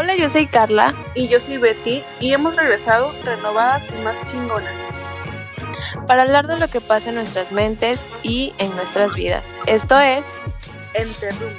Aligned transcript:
Hola, 0.00 0.16
yo 0.16 0.30
soy 0.30 0.46
Carla. 0.46 0.94
Y 1.14 1.28
yo 1.28 1.38
soy 1.40 1.58
Betty 1.58 2.02
y 2.20 2.32
hemos 2.32 2.56
regresado 2.56 3.12
renovadas 3.22 3.86
y 3.90 4.02
más 4.02 4.18
chingonas. 4.28 4.72
Para 6.06 6.22
hablar 6.22 6.46
de 6.46 6.58
lo 6.58 6.68
que 6.68 6.80
pasa 6.80 7.10
en 7.10 7.16
nuestras 7.16 7.52
mentes 7.52 8.00
y 8.22 8.54
en 8.56 8.74
nuestras 8.76 9.14
vidas. 9.14 9.54
Esto 9.66 10.00
es 10.00 10.24
Entre 10.94 11.32
Roomies. 11.32 11.58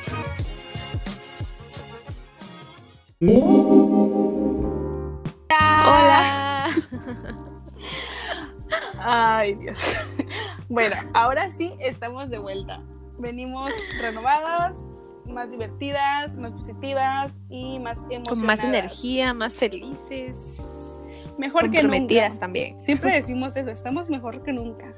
Hola. 5.86 6.68
Ay, 8.98 9.54
Dios. 9.54 9.78
Bueno, 10.68 10.96
ahora 11.14 11.52
sí 11.52 11.76
estamos 11.80 12.32
de 12.32 12.40
vuelta. 12.40 12.82
Venimos 13.20 13.72
renovadas, 14.00 14.80
más 15.26 15.52
divertidas, 15.52 16.38
más 16.38 16.54
positivas 16.54 17.32
y 17.50 17.80
más 17.80 18.00
emocionadas. 18.04 18.30
Con 18.30 18.46
más 18.46 18.64
energía, 18.64 19.34
más 19.34 19.58
felices. 19.58 20.58
Mejor 21.38 21.72
que 21.72 21.82
nunca. 21.84 22.32
también. 22.40 22.80
Siempre 22.82 23.12
decimos 23.14 23.56
eso, 23.56 23.70
estamos 23.72 24.10
mejor 24.10 24.44
que 24.44 24.54
nunca. 24.54 24.94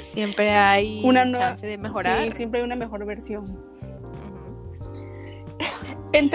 Siempre 0.00 0.52
hay 0.52 1.02
Una 1.04 1.24
nueva- 1.24 1.48
chance 1.50 1.66
de 1.66 1.76
mejorar. 1.78 2.30
Sí, 2.30 2.36
siempre 2.36 2.60
hay 2.60 2.64
una 2.64 2.76
mejor 2.76 3.04
versión. 3.04 3.44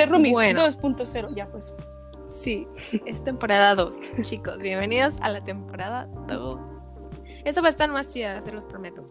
Roomies 0.07 0.33
Bueno. 0.33 0.61
2.0, 0.67 1.35
ya 1.35 1.47
pues. 1.49 1.73
Sí, 2.29 2.67
es 3.05 3.23
temporada 3.23 3.73
2. 3.75 3.97
Chicos, 4.21 4.57
bienvenidos 4.59 5.15
a 5.21 5.29
la 5.29 5.43
temporada 5.43 6.05
2. 6.27 6.59
Eso 7.43 7.61
va 7.61 7.67
a 7.67 7.71
estar 7.71 7.89
más 7.89 8.13
chida, 8.13 8.39
se 8.41 8.51
los 8.51 8.65
prometo. 8.67 9.03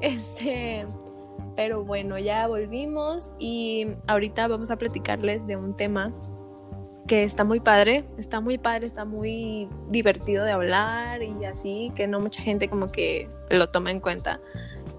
Este, 0.00 0.86
pero 1.56 1.84
bueno, 1.84 2.18
ya 2.18 2.46
volvimos 2.46 3.32
y 3.38 3.86
ahorita 4.06 4.48
vamos 4.48 4.70
a 4.70 4.76
platicarles 4.76 5.46
de 5.46 5.56
un 5.56 5.76
tema 5.76 6.12
que 7.06 7.24
está 7.24 7.44
muy 7.44 7.60
padre, 7.60 8.04
está 8.16 8.40
muy 8.40 8.58
padre, 8.58 8.86
está 8.86 9.04
muy 9.04 9.68
divertido 9.88 10.44
de 10.44 10.52
hablar 10.52 11.22
y 11.22 11.44
así, 11.44 11.92
que 11.94 12.06
no 12.06 12.20
mucha 12.20 12.42
gente 12.42 12.68
como 12.68 12.90
que 12.90 13.28
lo 13.50 13.68
toma 13.68 13.90
en 13.90 14.00
cuenta. 14.00 14.40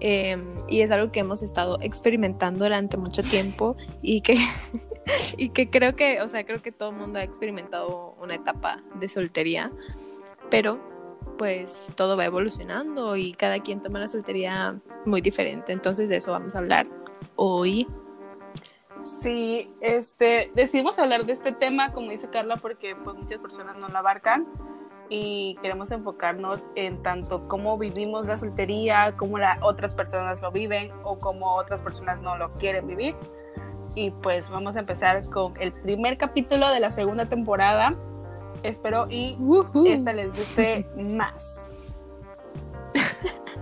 Eh, 0.00 0.36
y 0.68 0.80
es 0.80 0.90
algo 0.90 1.10
que 1.12 1.20
hemos 1.20 1.42
estado 1.42 1.78
experimentando 1.80 2.64
durante 2.64 2.96
mucho 2.96 3.22
tiempo 3.22 3.76
y 4.02 4.20
que 4.20 4.36
y 5.36 5.50
que 5.50 5.70
creo 5.70 5.96
que, 5.96 6.20
o 6.20 6.28
sea, 6.28 6.44
creo 6.44 6.60
que 6.60 6.72
todo 6.72 6.90
el 6.90 6.96
mundo 6.96 7.18
ha 7.18 7.22
experimentado 7.22 8.14
una 8.20 8.34
etapa 8.34 8.82
de 9.00 9.08
soltería, 9.08 9.70
pero 10.50 10.93
pues 11.36 11.92
todo 11.96 12.16
va 12.16 12.24
evolucionando 12.24 13.16
y 13.16 13.32
cada 13.32 13.60
quien 13.60 13.80
toma 13.80 13.98
la 13.98 14.08
soltería 14.08 14.80
muy 15.04 15.20
diferente. 15.20 15.72
Entonces 15.72 16.08
de 16.08 16.16
eso 16.16 16.32
vamos 16.32 16.54
a 16.54 16.58
hablar 16.58 16.86
hoy. 17.36 17.86
Sí, 19.02 19.70
este, 19.80 20.50
decidimos 20.54 20.98
hablar 20.98 21.26
de 21.26 21.32
este 21.32 21.52
tema, 21.52 21.92
como 21.92 22.10
dice 22.10 22.30
Carla, 22.30 22.56
porque 22.56 22.96
pues 22.96 23.16
muchas 23.16 23.38
personas 23.38 23.76
no 23.76 23.88
la 23.88 23.98
abarcan 23.98 24.46
y 25.10 25.56
queremos 25.60 25.90
enfocarnos 25.90 26.64
en 26.74 27.02
tanto 27.02 27.46
cómo 27.48 27.76
vivimos 27.76 28.26
la 28.26 28.38
soltería, 28.38 29.14
cómo 29.16 29.38
la, 29.38 29.58
otras 29.62 29.94
personas 29.94 30.40
lo 30.40 30.50
viven 30.50 30.90
o 31.02 31.18
cómo 31.18 31.54
otras 31.54 31.82
personas 31.82 32.20
no 32.20 32.36
lo 32.36 32.48
quieren 32.48 32.86
vivir. 32.86 33.14
Y 33.94 34.10
pues 34.10 34.50
vamos 34.50 34.74
a 34.76 34.80
empezar 34.80 35.28
con 35.28 35.54
el 35.60 35.72
primer 35.72 36.16
capítulo 36.16 36.70
de 36.70 36.80
la 36.80 36.90
segunda 36.90 37.26
temporada. 37.26 37.90
Espero 38.62 39.06
y 39.10 39.36
esta 39.86 40.12
les 40.12 40.36
guste 40.36 40.86
más. 40.96 41.94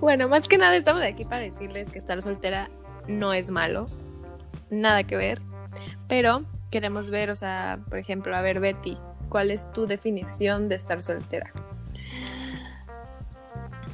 Bueno, 0.00 0.28
más 0.28 0.46
que 0.46 0.58
nada 0.58 0.76
estamos 0.76 1.02
aquí 1.02 1.24
para 1.24 1.42
decirles 1.42 1.90
que 1.90 1.98
estar 1.98 2.22
soltera 2.22 2.70
no 3.08 3.32
es 3.32 3.50
malo, 3.50 3.88
nada 4.70 5.04
que 5.04 5.16
ver, 5.16 5.40
pero 6.08 6.44
queremos 6.70 7.10
ver, 7.10 7.30
o 7.30 7.34
sea, 7.34 7.80
por 7.88 7.98
ejemplo, 7.98 8.36
a 8.36 8.40
ver 8.40 8.60
Betty, 8.60 8.96
¿cuál 9.28 9.50
es 9.50 9.70
tu 9.72 9.86
definición 9.86 10.68
de 10.68 10.76
estar 10.76 11.02
soltera? 11.02 11.52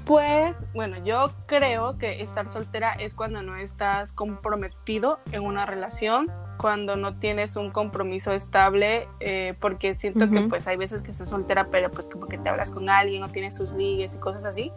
Pues, 0.04 0.56
bueno, 0.74 1.02
yo 1.04 1.32
creo 1.46 1.96
que 1.96 2.22
estar 2.22 2.48
soltera 2.48 2.92
es 2.94 3.14
cuando 3.14 3.42
no 3.42 3.56
estás 3.56 4.12
comprometido 4.12 5.20
en 5.30 5.44
una 5.44 5.64
relación, 5.64 6.30
cuando 6.62 6.96
no 6.96 7.16
tienes 7.18 7.56
un 7.56 7.70
compromiso 7.70 8.32
estable, 8.32 9.06
eh, 9.20 9.54
porque 9.60 9.96
siento 9.96 10.30
que 10.30 10.36
Ujú. 10.38 10.48
pues 10.48 10.66
hay 10.68 10.76
veces 10.78 11.02
que 11.02 11.10
estás 11.10 11.28
soltera, 11.28 11.66
pero 11.70 11.90
pues 11.90 12.06
como 12.06 12.26
que 12.26 12.38
te 12.38 12.48
hablas 12.48 12.70
con 12.70 12.88
alguien 12.88 13.22
o 13.24 13.28
tienes 13.28 13.56
tus 13.56 13.72
ligues 13.72 14.14
y 14.14 14.18
cosas 14.18 14.44
así, 14.44 14.72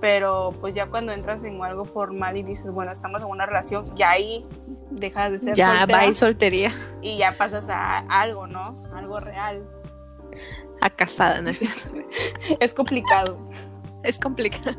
pero 0.00 0.52
pues 0.60 0.74
ya 0.74 0.86
cuando 0.86 1.12
entras 1.12 1.44
en 1.44 1.62
algo 1.62 1.84
formal 1.84 2.36
y 2.38 2.42
dices, 2.42 2.72
bueno, 2.72 2.90
estamos 2.90 3.20
en 3.22 3.28
una 3.28 3.44
relación, 3.46 3.84
ya 3.94 4.10
ahí 4.10 4.46
dejas 4.90 5.30
de 5.30 5.38
ser 5.38 5.54
Ya 5.54 5.76
soltera 5.80 5.98
va 5.98 6.06
y 6.06 6.14
soltería 6.14 6.72
y 7.02 7.18
ya 7.18 7.36
pasas 7.36 7.68
a 7.68 7.98
algo, 8.08 8.46
¿no? 8.46 8.74
Algo 8.94 9.20
real. 9.20 9.62
a 10.80 10.88
casada, 10.90 11.42
¿no 11.42 11.50
es 11.50 11.58
cierto? 11.58 11.98
Es 12.60 12.72
complicado. 12.72 13.36
Es 14.02 14.18
complicado. 14.18 14.78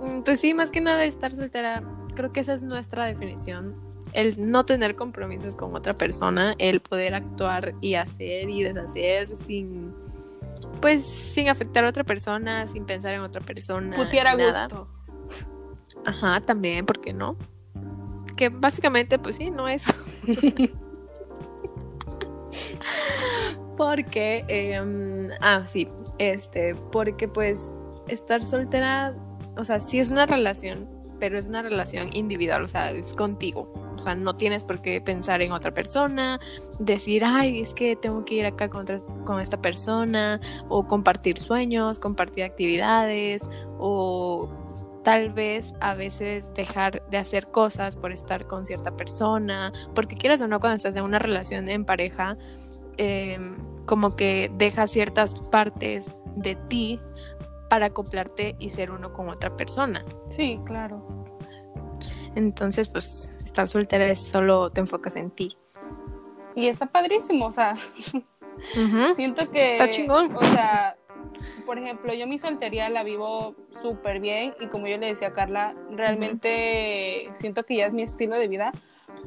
Mm, 0.00 0.20
Pues 0.22 0.40
sí, 0.40 0.52
más 0.52 0.70
que 0.70 0.82
nada 0.82 1.04
estar 1.06 1.32
soltera, 1.32 1.82
creo 2.14 2.30
que 2.32 2.40
esa 2.40 2.52
es 2.52 2.62
nuestra 2.62 3.06
definición. 3.06 3.85
El 4.12 4.50
no 4.50 4.64
tener 4.64 4.96
compromisos 4.96 5.56
con 5.56 5.74
otra 5.74 5.94
persona, 5.94 6.54
el 6.58 6.80
poder 6.80 7.14
actuar 7.14 7.74
y 7.80 7.94
hacer 7.94 8.48
y 8.48 8.62
deshacer 8.62 9.36
sin, 9.36 9.92
pues, 10.80 11.04
sin 11.04 11.48
afectar 11.48 11.84
a 11.84 11.88
otra 11.88 12.04
persona, 12.04 12.66
sin 12.66 12.84
pensar 12.84 13.14
en 13.14 13.20
otra 13.20 13.40
persona. 13.40 13.96
Putear 13.96 14.28
a 14.28 14.36
nada. 14.36 14.64
gusto. 14.64 14.88
Ajá, 16.04 16.40
también, 16.40 16.86
¿por 16.86 17.00
qué 17.00 17.12
no? 17.12 17.36
Que 18.36 18.48
básicamente, 18.48 19.18
pues 19.18 19.36
sí, 19.36 19.50
no 19.50 19.68
es. 19.68 19.86
porque, 23.76 24.44
em, 24.48 25.30
ah, 25.40 25.64
sí, 25.66 25.88
este, 26.18 26.74
porque 26.74 27.28
pues 27.28 27.70
estar 28.08 28.42
soltera, 28.42 29.14
o 29.56 29.64
sea, 29.64 29.80
sí 29.80 29.98
es 29.98 30.10
una 30.10 30.26
relación, 30.26 30.88
pero 31.18 31.38
es 31.38 31.48
una 31.48 31.62
relación 31.62 32.10
individual, 32.12 32.64
o 32.64 32.68
sea, 32.68 32.90
es 32.90 33.14
contigo. 33.14 33.72
O 33.94 33.98
sea, 33.98 34.14
no 34.14 34.36
tienes 34.36 34.62
por 34.64 34.82
qué 34.82 35.00
pensar 35.00 35.40
en 35.42 35.52
otra 35.52 35.72
persona, 35.72 36.38
decir, 36.78 37.24
ay, 37.24 37.60
es 37.60 37.72
que 37.74 37.96
tengo 37.96 38.24
que 38.24 38.34
ir 38.36 38.46
acá 38.46 38.68
con, 38.68 38.82
otra- 38.82 38.98
con 39.24 39.40
esta 39.40 39.60
persona, 39.60 40.40
o 40.68 40.86
compartir 40.86 41.38
sueños, 41.38 41.98
compartir 41.98 42.44
actividades, 42.44 43.42
o 43.78 44.48
tal 45.02 45.32
vez 45.32 45.72
a 45.80 45.94
veces 45.94 46.52
dejar 46.54 47.02
de 47.10 47.18
hacer 47.18 47.46
cosas 47.48 47.96
por 47.96 48.12
estar 48.12 48.46
con 48.46 48.66
cierta 48.66 48.96
persona, 48.96 49.72
porque 49.94 50.16
quieras 50.16 50.42
o 50.42 50.48
no, 50.48 50.60
cuando 50.60 50.76
estás 50.76 50.96
en 50.96 51.04
una 51.04 51.18
relación 51.18 51.68
en 51.68 51.84
pareja, 51.84 52.36
eh, 52.98 53.38
como 53.86 54.16
que 54.16 54.50
dejas 54.58 54.90
ciertas 54.90 55.34
partes 55.34 56.10
de 56.34 56.56
ti 56.68 57.00
para 57.68 57.86
acoplarte 57.86 58.56
y 58.58 58.70
ser 58.70 58.90
uno 58.90 59.12
con 59.12 59.28
otra 59.28 59.56
persona. 59.56 60.04
Sí, 60.30 60.60
claro. 60.64 61.26
Entonces, 62.34 62.88
pues, 62.88 63.30
estar 63.44 63.68
soltera 63.68 64.06
es 64.06 64.20
solo 64.20 64.70
te 64.70 64.80
enfocas 64.80 65.16
en 65.16 65.30
ti. 65.30 65.56
Y 66.54 66.68
está 66.68 66.86
padrísimo, 66.86 67.46
o 67.46 67.52
sea, 67.52 67.76
siento 69.16 69.50
que... 69.50 69.72
Está 69.72 69.88
chingón. 69.88 70.34
O 70.36 70.42
sea, 70.42 70.96
por 71.64 71.78
ejemplo, 71.78 72.14
yo 72.14 72.26
mi 72.26 72.38
soltería 72.38 72.88
la 72.88 73.02
vivo 73.02 73.54
súper 73.82 74.20
bien 74.20 74.54
y 74.60 74.68
como 74.68 74.86
yo 74.86 74.96
le 74.98 75.06
decía 75.06 75.28
a 75.28 75.32
Carla, 75.32 75.74
realmente 75.90 77.30
siento 77.38 77.64
que 77.64 77.76
ya 77.76 77.86
es 77.86 77.92
mi 77.92 78.02
estilo 78.02 78.36
de 78.36 78.48
vida. 78.48 78.72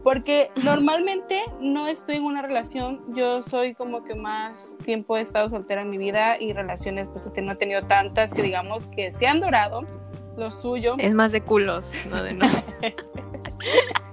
Porque 0.04 0.52
normalmente 0.64 1.44
no 1.60 1.88
estoy 1.88 2.18
en 2.18 2.24
una 2.24 2.42
relación, 2.42 3.02
yo 3.14 3.44
soy 3.44 3.74
como 3.74 4.04
que 4.04 4.16
más 4.16 4.66
tiempo 4.86 5.18
he 5.18 5.22
estado 5.22 5.50
soltera 5.50 5.82
en 5.82 5.90
mi 5.90 5.98
vida 5.98 6.38
y 6.40 6.54
relaciones 6.54 7.08
pues 7.12 7.30
no 7.42 7.52
he 7.52 7.56
tenido 7.56 7.82
tantas 7.84 8.34
que 8.34 8.42
digamos 8.42 8.86
que 8.88 9.12
se 9.12 9.28
han 9.28 9.40
dorado, 9.40 9.82
lo 10.38 10.52
suyo. 10.52 10.96
Es 10.98 11.14
más 11.14 11.32
de 11.32 11.42
culos, 11.42 11.94
no 12.10 12.24
de 12.24 12.34
no. 12.34 12.48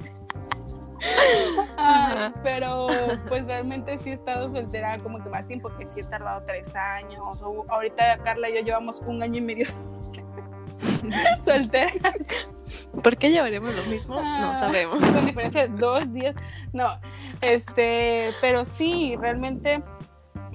Pero 2.43 2.89
pues 3.29 3.47
realmente 3.47 3.99
sí 3.99 4.11
he 4.11 4.15
estado 4.15 4.49
soltera 4.49 4.99
como 4.99 5.23
que 5.23 5.29
más 5.29 5.47
tiempo, 5.47 5.71
que 5.79 5.87
sí 5.87 6.01
he 6.01 6.05
tardado 6.05 6.43
tres 6.47 6.75
años. 6.75 7.43
O 7.43 7.65
ahorita 7.69 8.19
Carla 8.19 8.51
y 8.51 8.57
yo 8.57 8.61
llevamos 8.61 9.01
un 9.07 9.23
año 9.23 9.39
y 9.39 9.43
medio 9.43 9.67
soltera. 11.45 11.93
¿Por 13.03 13.17
qué 13.17 13.31
llevaremos 13.31 13.75
lo 13.75 13.85
mismo? 13.85 14.15
No 14.17 14.53
Ah, 14.53 14.57
sabemos. 14.59 15.01
Con 15.01 15.27
diferencia 15.27 15.67
de 15.67 15.77
dos 15.77 16.13
días. 16.13 16.35
No, 16.73 16.99
este, 17.41 18.33
pero 18.41 18.65
sí, 18.65 19.17
realmente 19.21 19.83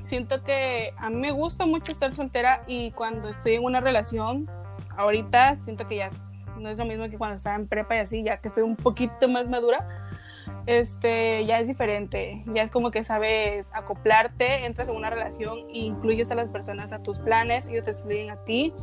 siento 0.03 0.43
que 0.43 0.93
a 0.97 1.09
mí 1.09 1.15
me 1.17 1.31
gusta 1.31 1.65
mucho 1.65 1.91
estar 1.91 2.11
soltera 2.13 2.63
y 2.67 2.91
cuando 2.91 3.29
estoy 3.29 3.53
en 3.55 3.63
una 3.63 3.79
relación, 3.79 4.49
ahorita 4.97 5.57
siento 5.61 5.85
que 5.85 5.97
ya 5.97 6.09
no 6.57 6.69
es 6.69 6.77
lo 6.77 6.85
mismo 6.85 7.09
que 7.09 7.17
cuando 7.17 7.37
estaba 7.37 7.55
en 7.55 7.67
prepa 7.67 7.95
y 7.95 7.99
así, 7.99 8.23
ya 8.23 8.37
que 8.37 8.49
soy 8.49 8.63
un 8.63 8.75
poquito 8.75 9.27
más 9.29 9.47
madura, 9.47 9.87
este, 10.79 11.45
ya 11.45 11.59
es 11.59 11.67
diferente, 11.67 12.43
ya 12.53 12.63
es 12.63 12.71
como 12.71 12.91
que 12.91 13.03
sabes 13.03 13.69
acoplarte, 13.73 14.65
entras 14.65 14.89
en 14.89 14.95
una 14.95 15.09
relación 15.09 15.59
e 15.69 15.79
incluyes 15.79 16.31
a 16.31 16.35
las 16.35 16.49
personas 16.49 16.93
a 16.93 17.03
tus 17.03 17.19
planes, 17.19 17.67
ellos 17.67 17.83
te 17.83 17.91
excluyen 17.91 18.29
a 18.29 18.37
ti, 18.45 18.73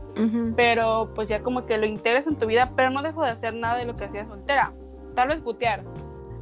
pero 0.57 1.13
pues 1.15 1.29
ya 1.29 1.43
como 1.43 1.67
que 1.67 1.79
lo 1.79 1.87
integras 1.87 2.27
en 2.27 2.37
tu 2.37 2.47
vida, 2.47 2.71
pero 2.77 2.91
no 2.91 3.03
dejo 3.03 3.25
de 3.25 3.31
hacer 3.31 3.55
nada 3.55 3.77
de 3.79 3.85
lo 3.85 3.97
que 3.97 4.05
hacía 4.05 4.27
soltera, 4.27 4.73
tal 5.15 5.29
vez 5.29 5.41
putear, 5.41 5.85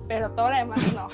pero 0.08 0.30
todo 0.32 0.50
lo 0.50 0.56
demás 0.56 0.94
no. 0.94 1.08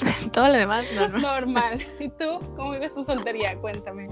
todo 0.32 0.48
lo 0.48 0.54
demás 0.54 0.86
no, 0.94 1.08
no. 1.08 1.18
Normal. 1.18 1.78
¿Y 1.98 2.08
tú 2.08 2.40
cómo 2.56 2.72
vives 2.72 2.94
tu 2.94 3.04
soltería? 3.04 3.56
Cuéntame. 3.56 4.08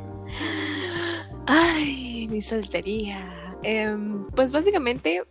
Ay, 1.47 2.29
mi 2.31 2.43
soltería. 2.43 3.55
Em, 3.63 4.25
pues 4.37 4.53
básicamente, 4.53 5.25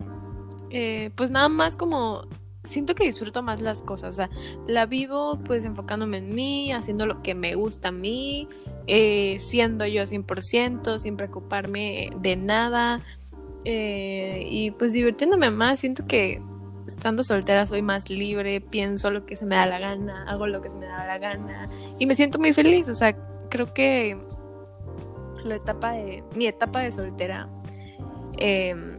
eh, 0.69 1.11
pues 1.15 1.31
nada 1.31 1.49
más 1.49 1.77
como 1.77 2.23
siento 2.67 2.95
que 2.95 3.05
disfruto 3.05 3.43
más 3.43 3.61
las 3.61 3.81
cosas, 3.81 4.09
o 4.09 4.13
sea, 4.13 4.29
la 4.67 4.85
vivo 4.85 5.39
pues 5.45 5.65
enfocándome 5.65 6.17
en 6.17 6.35
mí, 6.35 6.71
haciendo 6.71 7.05
lo 7.05 7.21
que 7.21 7.35
me 7.35 7.55
gusta 7.55 7.89
a 7.89 7.91
mí, 7.91 8.47
eh, 8.87 9.37
siendo 9.39 9.85
yo 9.85 10.03
100%, 10.03 10.99
sin 10.99 11.17
preocuparme 11.17 12.09
de 12.19 12.35
nada 12.35 13.01
eh, 13.65 14.45
y 14.49 14.71
pues 14.71 14.93
divirtiéndome 14.93 15.51
más, 15.51 15.79
siento 15.79 16.05
que 16.05 16.41
estando 16.87 17.23
soltera 17.23 17.65
soy 17.65 17.81
más 17.81 18.09
libre, 18.09 18.61
pienso 18.61 19.11
lo 19.11 19.25
que 19.25 19.35
se 19.35 19.45
me 19.45 19.55
da 19.55 19.65
la 19.65 19.79
gana, 19.79 20.25
hago 20.27 20.47
lo 20.47 20.61
que 20.61 20.69
se 20.69 20.75
me 20.75 20.85
da 20.85 21.05
la 21.05 21.17
gana 21.17 21.67
y 21.99 22.05
me 22.05 22.15
siento 22.15 22.39
muy 22.39 22.53
feliz, 22.53 22.87
o 22.89 22.93
sea, 22.93 23.15
creo 23.49 23.73
que 23.73 24.17
la 25.43 25.55
etapa 25.55 25.93
de 25.93 26.23
mi 26.35 26.47
etapa 26.47 26.81
de 26.81 26.91
soltera 26.91 27.49
Em, 28.37 28.97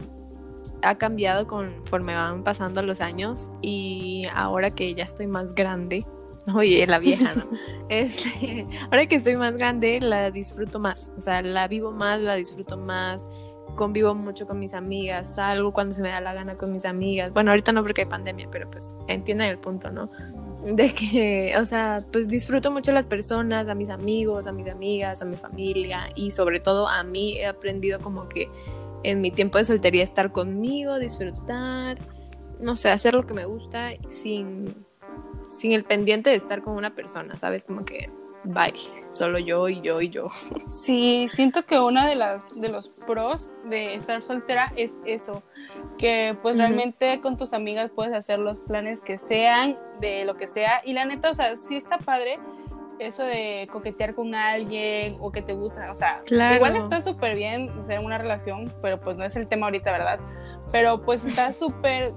ha 0.81 0.97
cambiado 0.97 1.47
conforme 1.47 2.13
van 2.13 2.43
pasando 2.43 2.81
los 2.81 3.01
años 3.01 3.49
y 3.61 4.23
ahora 4.33 4.71
que 4.71 4.93
ya 4.93 5.03
estoy 5.03 5.27
más 5.27 5.53
grande, 5.53 6.05
oye, 6.55 6.85
la 6.87 6.99
vieja, 6.99 7.33
¿no? 7.35 7.45
Este, 7.89 8.67
ahora 8.91 9.07
que 9.07 9.15
estoy 9.15 9.35
más 9.35 9.55
grande, 9.55 9.99
la 9.99 10.29
disfruto 10.29 10.79
más, 10.79 11.11
o 11.17 11.21
sea, 11.21 11.41
la 11.41 11.67
vivo 11.67 11.91
más, 11.91 12.21
la 12.21 12.35
disfruto 12.35 12.77
más, 12.77 13.27
convivo 13.75 14.13
mucho 14.13 14.45
con 14.45 14.59
mis 14.59 14.73
amigas, 14.73 15.35
salgo 15.35 15.71
cuando 15.71 15.95
se 15.95 16.01
me 16.01 16.09
da 16.09 16.21
la 16.21 16.33
gana 16.33 16.55
con 16.55 16.71
mis 16.71 16.85
amigas. 16.85 17.33
Bueno, 17.33 17.51
ahorita 17.51 17.71
no 17.71 17.81
porque 17.81 18.01
hay 18.01 18.07
pandemia, 18.07 18.47
pero 18.51 18.69
pues 18.69 18.93
entienden 19.07 19.47
el 19.47 19.57
punto, 19.57 19.89
¿no? 19.89 20.11
De 20.65 20.93
que, 20.93 21.55
o 21.57 21.65
sea, 21.65 22.05
pues 22.11 22.27
disfruto 22.27 22.69
mucho 22.69 22.91
a 22.91 22.93
las 22.93 23.05
personas, 23.05 23.69
a 23.69 23.75
mis 23.75 23.89
amigos, 23.89 24.47
a 24.47 24.51
mis 24.51 24.67
amigas, 24.67 25.21
a 25.21 25.25
mi 25.25 25.37
familia 25.37 26.09
y 26.13 26.31
sobre 26.31 26.59
todo 26.59 26.87
a 26.87 27.03
mí 27.03 27.37
he 27.37 27.47
aprendido 27.47 28.01
como 28.01 28.27
que 28.27 28.49
en 29.03 29.21
mi 29.21 29.31
tiempo 29.31 29.57
de 29.57 29.65
soltería 29.65 30.03
estar 30.03 30.31
conmigo, 30.31 30.99
disfrutar, 30.99 31.97
no 32.61 32.75
sé, 32.75 32.89
hacer 32.89 33.13
lo 33.13 33.25
que 33.25 33.33
me 33.33 33.45
gusta 33.45 33.91
sin, 34.09 34.85
sin 35.49 35.71
el 35.71 35.83
pendiente 35.83 36.29
de 36.29 36.35
estar 36.35 36.61
con 36.61 36.75
una 36.75 36.95
persona, 36.95 37.37
¿sabes? 37.37 37.63
Como 37.63 37.85
que 37.85 38.09
bye, 38.43 38.73
solo 39.11 39.39
yo 39.39 39.67
y 39.69 39.81
yo 39.81 40.01
y 40.01 40.09
yo. 40.09 40.27
Sí, 40.69 41.27
siento 41.29 41.65
que 41.65 41.79
una 41.79 42.07
de 42.07 42.15
las 42.15 42.59
de 42.59 42.69
los 42.69 42.89
pros 42.89 43.51
de 43.65 43.95
estar 43.95 44.21
soltera 44.21 44.71
es 44.75 44.93
eso, 45.05 45.43
que 45.97 46.37
pues 46.41 46.57
realmente 46.57 47.21
con 47.21 47.37
tus 47.37 47.53
amigas 47.53 47.91
puedes 47.91 48.13
hacer 48.13 48.39
los 48.39 48.57
planes 48.59 49.01
que 49.01 49.17
sean, 49.17 49.77
de 49.99 50.25
lo 50.25 50.35
que 50.35 50.47
sea, 50.47 50.81
y 50.85 50.93
la 50.93 51.05
neta, 51.05 51.31
o 51.31 51.33
sea, 51.33 51.57
sí 51.57 51.75
está 51.75 51.97
padre 51.97 52.39
eso 52.99 53.23
de 53.23 53.67
coquetear 53.71 54.13
con 54.13 54.35
alguien 54.35 55.17
o 55.19 55.31
que 55.31 55.41
te 55.41 55.53
gusta, 55.53 55.91
o 55.91 55.95
sea, 55.95 56.21
igual 56.29 56.75
está 56.75 57.01
súper 57.01 57.35
bien 57.35 57.71
tener 57.87 57.99
una 57.99 58.17
relación, 58.17 58.73
pero 58.81 58.99
pues 58.99 59.17
no 59.17 59.23
es 59.23 59.35
el 59.35 59.47
tema 59.47 59.67
ahorita, 59.67 59.91
¿verdad? 59.91 60.19
Pero 60.71 61.01
pues 61.01 61.25
está 61.25 61.53
súper, 61.53 62.13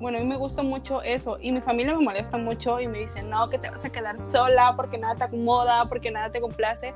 bueno, 0.00 0.18
a 0.18 0.20
mí 0.20 0.26
me 0.26 0.36
gusta 0.36 0.62
mucho 0.62 1.02
eso 1.02 1.38
y 1.40 1.52
mi 1.52 1.60
familia 1.60 1.94
me 1.94 2.04
molesta 2.04 2.38
mucho 2.38 2.80
y 2.80 2.88
me 2.88 2.98
dicen, 2.98 3.30
no, 3.30 3.48
que 3.48 3.58
te 3.58 3.70
vas 3.70 3.84
a 3.84 3.90
quedar 3.90 4.24
sola 4.24 4.74
porque 4.76 4.98
nada 4.98 5.14
te 5.16 5.24
acomoda, 5.24 5.84
porque 5.86 6.10
nada 6.10 6.30
te 6.30 6.40
complace. 6.40 6.94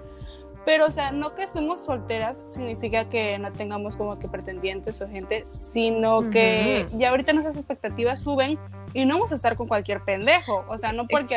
Pero, 0.64 0.86
o 0.86 0.90
sea, 0.90 1.10
no 1.10 1.34
que 1.34 1.42
estemos 1.42 1.80
solteras 1.80 2.42
significa 2.46 3.08
que 3.08 3.38
no 3.38 3.50
tengamos 3.52 3.96
como 3.96 4.18
que 4.18 4.28
pretendientes 4.28 5.00
o 5.00 5.08
gente, 5.08 5.44
sino 5.46 6.28
que 6.28 6.86
ya 6.92 7.10
ahorita 7.10 7.32
nuestras 7.32 7.56
expectativas 7.56 8.20
suben 8.20 8.58
y 8.92 9.04
no 9.04 9.14
vamos 9.14 9.32
a 9.32 9.34
estar 9.34 9.56
con 9.56 9.68
cualquier 9.68 10.02
pendejo. 10.02 10.64
O 10.68 10.78
sea, 10.78 10.92
no 10.92 11.06
porque 11.06 11.36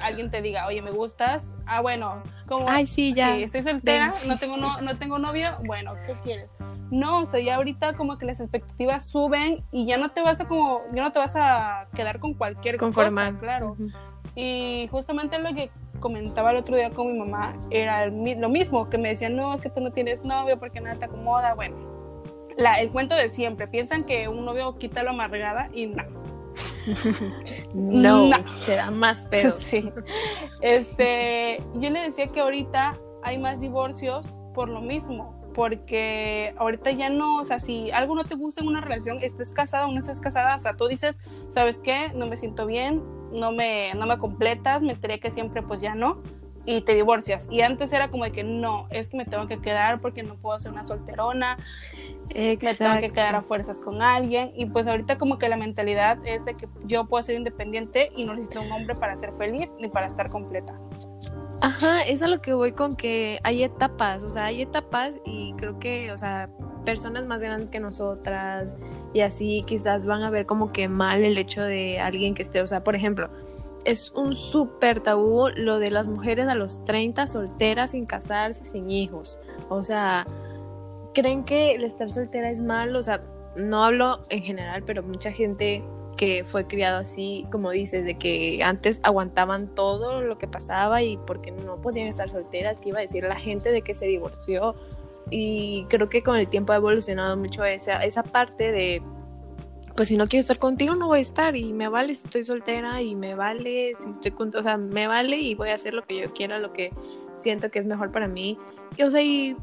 alguien 0.00 0.30
te 0.30 0.42
diga, 0.42 0.66
oye, 0.66 0.82
me 0.82 0.90
gustas, 0.90 1.44
ah, 1.66 1.80
bueno, 1.80 2.22
como. 2.48 2.68
Ay, 2.68 2.86
sí, 2.86 3.12
ya. 3.14 3.34
Sí, 3.34 3.42
estoy 3.44 3.62
soltera, 3.62 4.12
no 4.26 4.38
tengo, 4.38 4.56
no, 4.56 4.80
no 4.80 4.96
tengo 4.96 5.18
novio, 5.18 5.56
bueno, 5.66 5.94
¿qué 6.06 6.12
quieres? 6.22 6.50
No, 6.90 7.22
o 7.22 7.26
sea, 7.26 7.40
ya 7.40 7.56
ahorita 7.56 7.94
como 7.94 8.18
que 8.18 8.26
las 8.26 8.40
expectativas 8.40 9.08
suben 9.08 9.64
y 9.72 9.86
ya 9.86 9.96
no 9.96 10.10
te 10.10 10.22
vas 10.22 10.40
a 10.40 10.46
como, 10.46 10.82
ya 10.92 11.02
no 11.02 11.12
te 11.12 11.18
vas 11.18 11.34
a 11.34 11.88
quedar 11.94 12.20
con 12.20 12.34
cualquier 12.34 12.76
Conformar. 12.76 13.32
cosa, 13.32 13.40
claro. 13.40 13.76
Y 14.36 14.88
justamente 14.90 15.38
lo 15.38 15.54
que 15.54 15.70
comentaba 16.00 16.50
el 16.50 16.58
otro 16.58 16.76
día 16.76 16.90
con 16.90 17.12
mi 17.12 17.18
mamá 17.18 17.52
era 17.70 18.06
lo 18.06 18.48
mismo, 18.48 18.84
que 18.88 18.98
me 18.98 19.08
decían, 19.08 19.36
no, 19.36 19.54
es 19.54 19.60
que 19.60 19.70
tú 19.70 19.80
no 19.80 19.92
tienes 19.92 20.24
novio 20.24 20.58
porque 20.58 20.80
nada 20.80 20.96
te 20.96 21.06
acomoda. 21.06 21.54
Bueno, 21.54 21.76
la, 22.56 22.80
el 22.80 22.90
cuento 22.90 23.14
de 23.14 23.28
siempre, 23.28 23.66
piensan 23.66 24.04
que 24.04 24.28
un 24.28 24.44
novio 24.44 24.76
quita 24.76 25.02
lo 25.02 25.10
amargada 25.10 25.68
y 25.72 25.92
no. 27.74 28.28
no, 28.28 28.44
te 28.66 28.76
da 28.76 28.90
más 28.90 29.26
pedo. 29.26 29.54
Sí. 29.58 29.90
Este, 30.60 31.62
yo 31.74 31.90
le 31.90 32.00
decía 32.00 32.26
que 32.26 32.40
ahorita 32.40 32.98
hay 33.22 33.38
más 33.38 33.60
divorcios 33.60 34.26
por 34.54 34.68
lo 34.68 34.80
mismo, 34.80 35.40
porque 35.54 36.54
ahorita 36.56 36.90
ya 36.92 37.08
no, 37.08 37.40
o 37.40 37.44
sea, 37.44 37.60
si 37.60 37.90
algo 37.90 38.14
no 38.14 38.24
te 38.24 38.34
gusta 38.34 38.60
en 38.60 38.68
una 38.68 38.80
relación, 38.80 39.22
estés 39.22 39.52
casada 39.52 39.86
o 39.86 39.92
no 39.92 40.00
estés 40.00 40.20
casada, 40.20 40.56
o 40.56 40.58
sea, 40.58 40.74
tú 40.74 40.86
dices, 40.86 41.16
¿sabes 41.52 41.78
qué? 41.78 42.10
No 42.14 42.26
me 42.26 42.36
siento 42.36 42.66
bien, 42.66 43.02
no 43.32 43.52
me, 43.52 43.94
no 43.94 44.06
me 44.06 44.18
completas, 44.18 44.82
me 44.82 44.92
enteré 44.92 45.18
que 45.18 45.30
siempre 45.30 45.62
pues 45.62 45.80
ya 45.80 45.94
no, 45.94 46.22
y 46.66 46.80
te 46.80 46.94
divorcias. 46.94 47.46
Y 47.50 47.60
antes 47.60 47.92
era 47.92 48.08
como 48.08 48.24
de 48.24 48.32
que 48.32 48.44
no, 48.44 48.86
es 48.90 49.10
que 49.10 49.16
me 49.16 49.24
tengo 49.24 49.46
que 49.46 49.60
quedar 49.60 50.00
porque 50.00 50.22
no 50.22 50.36
puedo 50.36 50.58
ser 50.58 50.72
una 50.72 50.84
solterona, 50.84 51.58
me 52.34 52.56
tengo 52.56 53.00
que 53.00 53.10
quedar 53.10 53.34
a 53.34 53.42
fuerzas 53.42 53.80
con 53.80 54.02
alguien. 54.02 54.52
Y 54.56 54.66
pues 54.66 54.86
ahorita 54.86 55.18
como 55.18 55.38
que 55.38 55.48
la 55.48 55.56
mentalidad 55.56 56.18
es 56.24 56.44
de 56.44 56.54
que 56.54 56.68
yo 56.84 57.06
puedo 57.06 57.22
ser 57.22 57.36
independiente 57.36 58.10
y 58.16 58.24
no 58.24 58.34
necesito 58.34 58.62
un 58.62 58.72
hombre 58.72 58.94
para 58.94 59.16
ser 59.16 59.32
feliz 59.32 59.70
ni 59.78 59.88
para 59.88 60.06
estar 60.06 60.30
completa. 60.30 60.78
Ajá, 61.60 62.02
es 62.02 62.20
a 62.22 62.26
lo 62.26 62.42
que 62.42 62.52
voy 62.52 62.72
con 62.72 62.96
que 62.96 63.38
hay 63.42 63.62
etapas, 63.62 64.22
o 64.22 64.28
sea, 64.28 64.46
hay 64.46 64.62
etapas 64.62 65.12
y 65.24 65.52
creo 65.54 65.78
que, 65.78 66.12
o 66.12 66.18
sea, 66.18 66.50
personas 66.84 67.24
más 67.24 67.40
grandes 67.40 67.70
que 67.70 67.80
nosotras 67.80 68.76
y 69.14 69.20
así 69.20 69.64
quizás 69.66 70.04
van 70.04 70.22
a 70.22 70.30
ver 70.30 70.44
como 70.44 70.70
que 70.70 70.88
mal 70.88 71.24
el 71.24 71.38
hecho 71.38 71.62
de 71.62 72.00
alguien 72.00 72.34
que 72.34 72.42
esté, 72.42 72.60
o 72.60 72.66
sea, 72.66 72.84
por 72.84 72.94
ejemplo, 72.94 73.30
es 73.84 74.10
un 74.12 74.34
súper 74.34 75.00
tabú 75.00 75.48
lo 75.54 75.78
de 75.78 75.90
las 75.90 76.08
mujeres 76.08 76.48
a 76.48 76.54
los 76.54 76.84
30 76.84 77.26
solteras 77.26 77.90
sin 77.90 78.06
casarse, 78.06 78.64
sin 78.64 78.90
hijos. 78.90 79.38
O 79.68 79.82
sea, 79.82 80.26
creen 81.12 81.44
que 81.44 81.74
el 81.74 81.84
estar 81.84 82.10
soltera 82.10 82.50
es 82.50 82.60
malo, 82.60 82.98
o 82.98 83.02
sea, 83.02 83.22
no 83.56 83.84
hablo 83.84 84.20
en 84.30 84.42
general, 84.42 84.82
pero 84.84 85.02
mucha 85.02 85.32
gente 85.32 85.84
que 86.16 86.44
fue 86.44 86.66
criado 86.66 86.98
así, 86.98 87.46
como 87.50 87.70
dices, 87.70 88.04
de 88.04 88.16
que 88.16 88.62
antes 88.62 89.00
aguantaban 89.02 89.74
todo 89.74 90.22
lo 90.22 90.38
que 90.38 90.46
pasaba 90.46 91.02
y 91.02 91.16
porque 91.16 91.50
no 91.50 91.80
podían 91.80 92.08
estar 92.08 92.28
solteras, 92.28 92.80
que 92.80 92.90
iba 92.90 92.98
a 92.98 93.02
decir 93.02 93.24
la 93.24 93.36
gente 93.36 93.70
de 93.70 93.82
que 93.82 93.94
se 93.94 94.06
divorció. 94.06 94.74
Y 95.30 95.86
creo 95.88 96.08
que 96.08 96.22
con 96.22 96.36
el 96.36 96.48
tiempo 96.48 96.72
ha 96.72 96.76
evolucionado 96.76 97.36
mucho 97.36 97.64
esa, 97.64 98.04
esa 98.04 98.22
parte 98.22 98.70
de 98.70 99.02
pues 99.96 100.08
si 100.08 100.16
no 100.16 100.26
quiero 100.26 100.40
estar 100.40 100.58
contigo 100.58 100.94
no 100.94 101.06
voy 101.06 101.20
a 101.20 101.22
estar 101.22 101.56
y 101.56 101.72
me 101.72 101.88
vale 101.88 102.14
si 102.14 102.26
estoy 102.26 102.44
soltera 102.44 103.00
y 103.00 103.14
me 103.14 103.34
vale 103.34 103.92
si 104.02 104.10
estoy 104.10 104.32
con, 104.32 104.54
o 104.54 104.62
sea, 104.62 104.76
me 104.76 105.06
vale 105.06 105.36
y 105.38 105.54
voy 105.54 105.70
a 105.70 105.74
hacer 105.74 105.94
lo 105.94 106.04
que 106.04 106.20
yo 106.20 106.32
quiera, 106.32 106.58
lo 106.58 106.72
que 106.72 106.92
siento 107.38 107.70
que 107.70 107.78
es 107.78 107.86
mejor 107.86 108.10
para 108.10 108.28
mí. 108.28 108.58
Y, 108.96 109.02
o 109.02 109.10
sea, 109.10 109.22
y, 109.22 109.56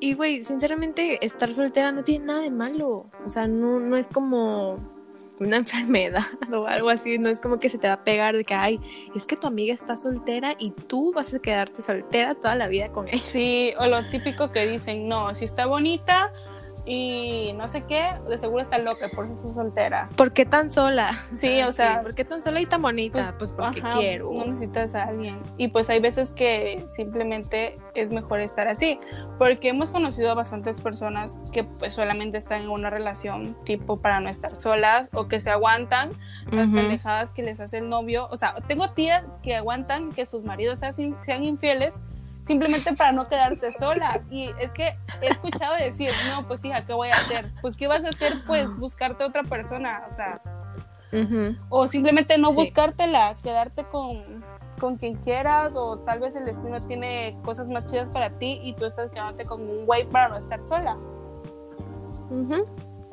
y 0.00 0.14
güey, 0.14 0.44
sinceramente 0.44 1.24
estar 1.24 1.52
soltera 1.54 1.92
no 1.92 2.04
tiene 2.04 2.26
nada 2.26 2.40
de 2.40 2.50
malo, 2.50 3.06
o 3.24 3.28
sea, 3.28 3.46
no, 3.46 3.80
no 3.80 3.96
es 3.96 4.08
como 4.08 4.78
una 5.38 5.56
enfermedad 5.56 6.24
o 6.52 6.66
algo 6.66 6.90
así, 6.90 7.18
no 7.18 7.30
es 7.30 7.40
como 7.40 7.58
que 7.58 7.68
se 7.68 7.78
te 7.78 7.88
va 7.88 7.94
a 7.94 8.04
pegar 8.04 8.36
de 8.36 8.44
que, 8.44 8.54
ay, 8.54 8.80
es 9.14 9.26
que 9.26 9.36
tu 9.36 9.46
amiga 9.46 9.74
está 9.74 9.96
soltera 9.96 10.54
y 10.58 10.70
tú 10.70 11.12
vas 11.12 11.32
a 11.34 11.38
quedarte 11.38 11.82
soltera 11.82 12.34
toda 12.34 12.54
la 12.54 12.68
vida 12.68 12.92
con 12.92 13.08
ella. 13.08 13.18
Sí, 13.18 13.72
o 13.78 13.86
lo 13.86 14.06
típico 14.08 14.50
que 14.52 14.66
dicen, 14.66 15.08
no, 15.08 15.34
si 15.34 15.46
está 15.46 15.66
bonita, 15.66 16.32
y 16.84 17.52
no 17.56 17.68
sé 17.68 17.84
qué, 17.84 18.04
de 18.28 18.38
seguro 18.38 18.62
está 18.62 18.78
loca, 18.78 19.08
por 19.14 19.26
eso 19.26 19.34
está 19.34 19.48
soltera. 19.54 20.08
¿Por 20.16 20.32
qué 20.32 20.44
tan 20.44 20.70
sola? 20.70 21.18
Sí, 21.32 21.62
o 21.62 21.72
sea, 21.72 22.00
¿por 22.00 22.14
qué 22.14 22.24
tan 22.24 22.42
sola 22.42 22.60
y 22.60 22.66
tan 22.66 22.82
bonita? 22.82 23.34
Pues, 23.38 23.52
pues 23.52 23.66
porque 23.66 23.82
quiero. 23.96 24.32
No 24.32 24.44
necesitas 24.46 24.94
a 24.94 25.04
alguien. 25.04 25.40
Y 25.56 25.68
pues 25.68 25.90
hay 25.90 26.00
veces 26.00 26.32
que 26.32 26.84
simplemente 26.88 27.78
es 27.94 28.10
mejor 28.10 28.40
estar 28.40 28.68
así, 28.68 28.98
porque 29.38 29.68
hemos 29.68 29.90
conocido 29.90 30.30
a 30.30 30.34
bastantes 30.34 30.80
personas 30.80 31.36
que 31.52 31.64
pues 31.64 31.94
solamente 31.94 32.38
están 32.38 32.62
en 32.62 32.70
una 32.70 32.90
relación 32.90 33.56
tipo 33.64 34.00
para 34.00 34.20
no 34.20 34.28
estar 34.28 34.56
solas 34.56 35.08
o 35.12 35.28
que 35.28 35.40
se 35.40 35.50
aguantan 35.50 36.12
las 36.50 36.68
pendejadas 36.68 37.32
que 37.32 37.42
les 37.42 37.60
hace 37.60 37.78
el 37.78 37.88
novio. 37.88 38.28
O 38.30 38.36
sea, 38.36 38.54
tengo 38.66 38.90
tías 38.90 39.24
que 39.42 39.54
aguantan 39.54 40.12
que 40.12 40.26
sus 40.26 40.44
maridos 40.44 40.80
sean 40.80 41.44
infieles 41.44 42.00
simplemente 42.42 42.94
para 42.94 43.12
no 43.12 43.26
quedarse 43.28 43.72
sola. 43.72 44.22
Y 44.30 44.50
es 44.58 44.72
que 44.72 44.96
he 45.20 45.28
escuchado 45.28 45.76
decir, 45.76 46.10
no, 46.28 46.46
pues 46.46 46.64
hija, 46.64 46.84
¿qué 46.84 46.92
voy 46.92 47.08
a 47.08 47.12
hacer? 47.12 47.50
Pues 47.60 47.76
¿qué 47.76 47.86
vas 47.86 48.04
a 48.04 48.08
hacer? 48.08 48.34
Pues 48.46 48.68
buscarte 48.76 49.24
otra 49.24 49.42
persona, 49.42 50.02
o 50.08 50.14
sea, 50.14 50.40
o 51.68 51.88
simplemente 51.88 52.38
no 52.38 52.52
buscártela, 52.52 53.36
quedarte 53.42 53.84
con, 53.84 54.44
con 54.78 54.96
quien 54.96 55.16
quieras, 55.16 55.74
o 55.76 55.98
tal 55.98 56.20
vez 56.20 56.36
el 56.36 56.44
destino 56.44 56.80
tiene 56.80 57.36
cosas 57.44 57.68
más 57.68 57.90
chidas 57.90 58.08
para 58.10 58.30
ti 58.38 58.60
y 58.62 58.74
tú 58.74 58.84
estás 58.84 59.10
quedándote 59.10 59.44
con 59.44 59.62
un 59.62 59.86
güey 59.86 60.08
para 60.08 60.28
no 60.28 60.36
estar 60.36 60.62
sola. 60.64 60.96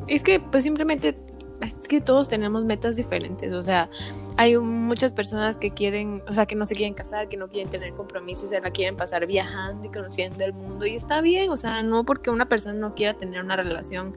Es 0.08 0.24
que 0.24 0.40
pues 0.40 0.64
simplemente 0.64 1.18
es 1.62 1.88
que 1.88 2.02
todos 2.02 2.28
tenemos 2.28 2.66
metas 2.66 2.96
diferentes, 2.96 3.54
o 3.54 3.64
sea, 3.64 3.90
hay 4.38 4.58
muchas 4.58 5.12
personas 5.12 5.58
que 5.58 5.72
quieren, 5.72 6.22
o 6.28 6.34
sea, 6.34 6.46
que 6.46 6.56
no 6.56 6.66
se 6.66 6.76
quieren 6.76 6.94
casar, 6.94 7.30
que 7.30 7.38
no 7.38 7.48
quieren 7.48 7.70
tener 7.70 7.94
compromisos, 7.94 8.50
se 8.50 8.62
la 8.62 8.72
quieren 8.72 8.96
pasar 8.96 9.26
viajando 9.26 9.88
y 9.88 9.92
conociendo 9.92 10.44
el 10.44 10.54
mundo 10.54 10.86
y 10.86 10.96
está 10.96 11.22
bien, 11.22 11.50
o 11.50 11.58
sea, 11.58 11.84
no 11.84 12.04
porque 12.06 12.30
una 12.30 12.48
persona 12.48 12.78
no 12.78 12.96
quiera 12.96 13.16
tener 13.16 13.44
una 13.44 13.56
relación 13.56 14.16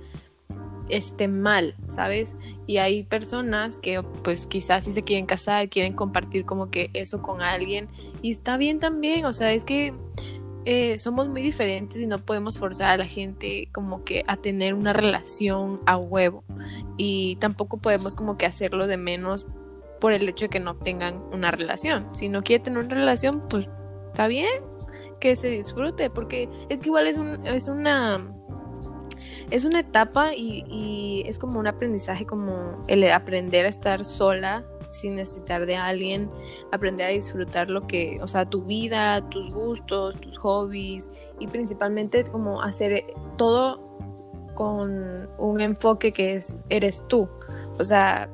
esté 0.91 1.29
mal, 1.29 1.77
¿sabes? 1.89 2.35
Y 2.67 2.79
hay 2.79 3.05
personas 3.05 3.79
que 3.79 4.03
pues 4.23 4.47
quizás 4.47 4.85
si 4.85 4.93
se 4.93 5.03
quieren 5.03 5.27
casar, 5.27 5.69
quieren 5.69 5.95
compartir 5.95 6.45
como 6.45 6.71
que 6.71 6.91
eso 6.95 7.23
con 7.23 7.43
alguien 7.43 7.89
y 8.23 8.31
está 8.31 8.57
bien 8.57 8.81
también, 8.81 9.25
o 9.25 9.33
sea, 9.33 9.53
es 9.53 9.65
que 9.65 9.95
eh, 10.65 10.99
somos 10.99 11.29
muy 11.29 11.43
diferentes 11.43 12.01
y 12.01 12.07
no 12.07 12.19
podemos 12.19 12.59
forzar 12.59 12.91
a 12.91 12.97
la 12.97 13.07
gente 13.07 13.69
como 13.73 14.05
que 14.05 14.25
a 14.27 14.37
tener 14.37 14.75
una 14.75 14.93
relación 14.93 15.81
a 15.87 15.97
huevo 15.97 16.45
y 16.97 17.37
tampoco 17.37 17.79
podemos 17.79 18.15
como 18.15 18.37
que 18.37 18.47
hacerlo 18.47 18.87
de 18.87 18.97
menos 18.97 19.47
por 20.01 20.13
el 20.13 20.29
hecho 20.29 20.47
de 20.47 20.49
que 20.51 20.61
no 20.61 20.77
tengan 20.77 21.23
una 21.33 21.51
relación. 21.51 22.15
Si 22.15 22.29
no 22.29 22.43
quiere 22.43 22.65
tener 22.65 22.85
una 22.85 22.95
relación, 22.95 23.41
pues 23.49 23.69
está 24.09 24.27
bien 24.29 24.51
que 25.21 25.37
se 25.37 25.49
disfrute 25.49 26.11
porque 26.11 26.49
es 26.69 26.81
que 26.81 26.89
igual 26.89 27.07
es, 27.07 27.17
un, 27.17 27.47
es 27.47 27.69
una 27.69 28.35
es 29.51 29.65
una 29.65 29.81
etapa 29.81 30.35
y, 30.35 30.65
y, 30.69 31.23
es 31.27 31.39
como 31.39 31.59
un 31.59 31.67
aprendizaje 31.67 32.25
como 32.25 32.75
el 32.87 33.11
aprender 33.11 33.67
a 33.67 33.69
estar 33.69 34.05
sola 34.05 34.65
sin 34.91 35.15
necesitar 35.15 35.65
de 35.65 35.77
alguien, 35.77 36.29
aprender 36.73 37.07
a 37.07 37.11
disfrutar 37.11 37.71
lo 37.71 37.87
que, 37.87 38.19
o 38.21 38.29
sea, 38.29 38.45
tu 38.45 38.65
vida, 38.65 39.27
tus 39.31 39.55
gustos, 39.55 40.17
tus 40.21 40.37
hobbies 40.39 41.09
y 41.39 41.47
principalmente 41.47 42.25
como 42.25 42.61
hacer 42.61 43.05
todo 43.39 43.81
con 44.55 45.29
un 45.39 45.61
enfoque 45.61 46.13
que 46.13 46.35
es 46.35 46.57
eres 46.69 47.03
tú. 47.09 47.29
O 47.79 47.85
sea, 47.85 48.29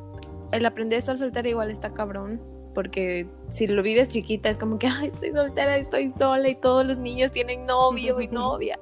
el 0.51 0.65
aprender 0.67 0.97
a 0.97 1.01
estar 1.01 1.19
soltera 1.19 1.49
igual 1.49 1.71
está 1.71 1.93
cabrón, 1.93 2.41
porque 2.75 3.27
si 3.51 3.67
lo 3.67 3.83
vives 3.83 4.09
chiquita 4.09 4.49
es 4.49 4.59
como 4.59 4.79
que, 4.79 4.87
ay, 4.87 5.09
estoy 5.09 5.33
soltera, 5.33 5.77
estoy 5.77 6.11
sola 6.11 6.49
y 6.49 6.57
todos 6.57 6.87
los 6.87 6.99
niños 6.99 7.33
tienen 7.33 7.67
novio 7.67 8.21
y 8.21 8.29
novia. 8.33 8.79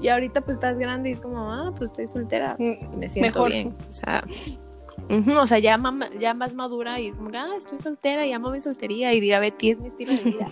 Y 0.00 0.08
ahorita 0.08 0.40
pues 0.40 0.56
estás 0.56 0.76
grande 0.76 1.10
y 1.10 1.12
es 1.12 1.20
como, 1.20 1.52
ah, 1.52 1.72
pues 1.76 1.90
estoy 1.90 2.08
soltera 2.08 2.56
y 2.58 2.96
me 2.96 3.08
siento 3.08 3.44
bien. 3.44 3.74
O 3.88 3.92
sea, 3.92 4.24
o 5.40 5.46
sea, 5.46 5.58
ya, 5.58 5.78
ya 6.18 6.34
más 6.34 6.54
madura 6.54 7.00
y 7.00 7.12
como, 7.12 7.30
ah, 7.34 7.54
estoy 7.56 7.78
soltera 7.78 8.26
y 8.26 8.32
amo 8.32 8.50
mi 8.50 8.60
soltería 8.60 9.12
y 9.12 9.20
dirá 9.20 9.40
Betty 9.40 9.70
es 9.70 9.80
mi 9.80 9.88
estilo 9.88 10.12
de 10.12 10.22
vida. 10.22 10.46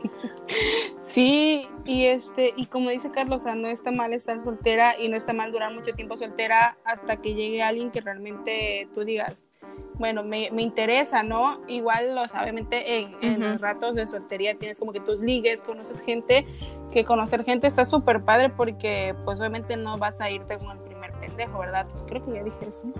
sí, 1.04 1.68
y 1.84 2.06
este, 2.06 2.52
y 2.56 2.66
como 2.66 2.90
dice 2.90 3.10
Carlos, 3.10 3.40
o 3.40 3.42
sea, 3.42 3.54
no 3.54 3.68
está 3.68 3.90
mal 3.90 4.12
estar 4.12 4.42
soltera 4.44 4.98
y 4.98 5.08
no 5.08 5.16
está 5.16 5.32
mal 5.32 5.52
durar 5.52 5.72
mucho 5.72 5.92
tiempo 5.92 6.16
soltera 6.16 6.76
hasta 6.84 7.16
que 7.16 7.34
llegue 7.34 7.62
alguien 7.62 7.90
que 7.90 8.00
realmente 8.00 8.88
tú 8.94 9.04
digas, 9.04 9.46
bueno, 9.94 10.24
me, 10.24 10.50
me 10.50 10.62
interesa, 10.62 11.22
¿no? 11.22 11.60
Igual, 11.68 12.16
o 12.16 12.26
sea, 12.26 12.42
obviamente 12.42 12.98
en, 12.98 13.16
en, 13.20 13.40
los 13.40 13.60
ratos 13.60 13.94
de 13.94 14.06
soltería 14.06 14.58
tienes 14.58 14.78
como 14.80 14.92
que 14.92 15.00
tus 15.00 15.20
ligues, 15.20 15.60
conoces 15.62 16.00
gente, 16.00 16.46
que 16.90 17.04
conocer 17.04 17.44
gente 17.44 17.66
está 17.66 17.84
súper 17.84 18.22
padre 18.22 18.48
porque 18.48 19.14
pues 19.24 19.38
obviamente 19.38 19.76
no 19.76 19.98
vas 19.98 20.20
a 20.20 20.30
irte 20.30 20.56
con 20.58 20.70
el 20.70 20.78
primer 20.78 21.12
pendejo, 21.12 21.58
¿verdad? 21.58 21.86
Creo 22.06 22.24
que 22.24 22.32
ya 22.32 22.42
dije 22.42 22.68
eso 22.68 22.90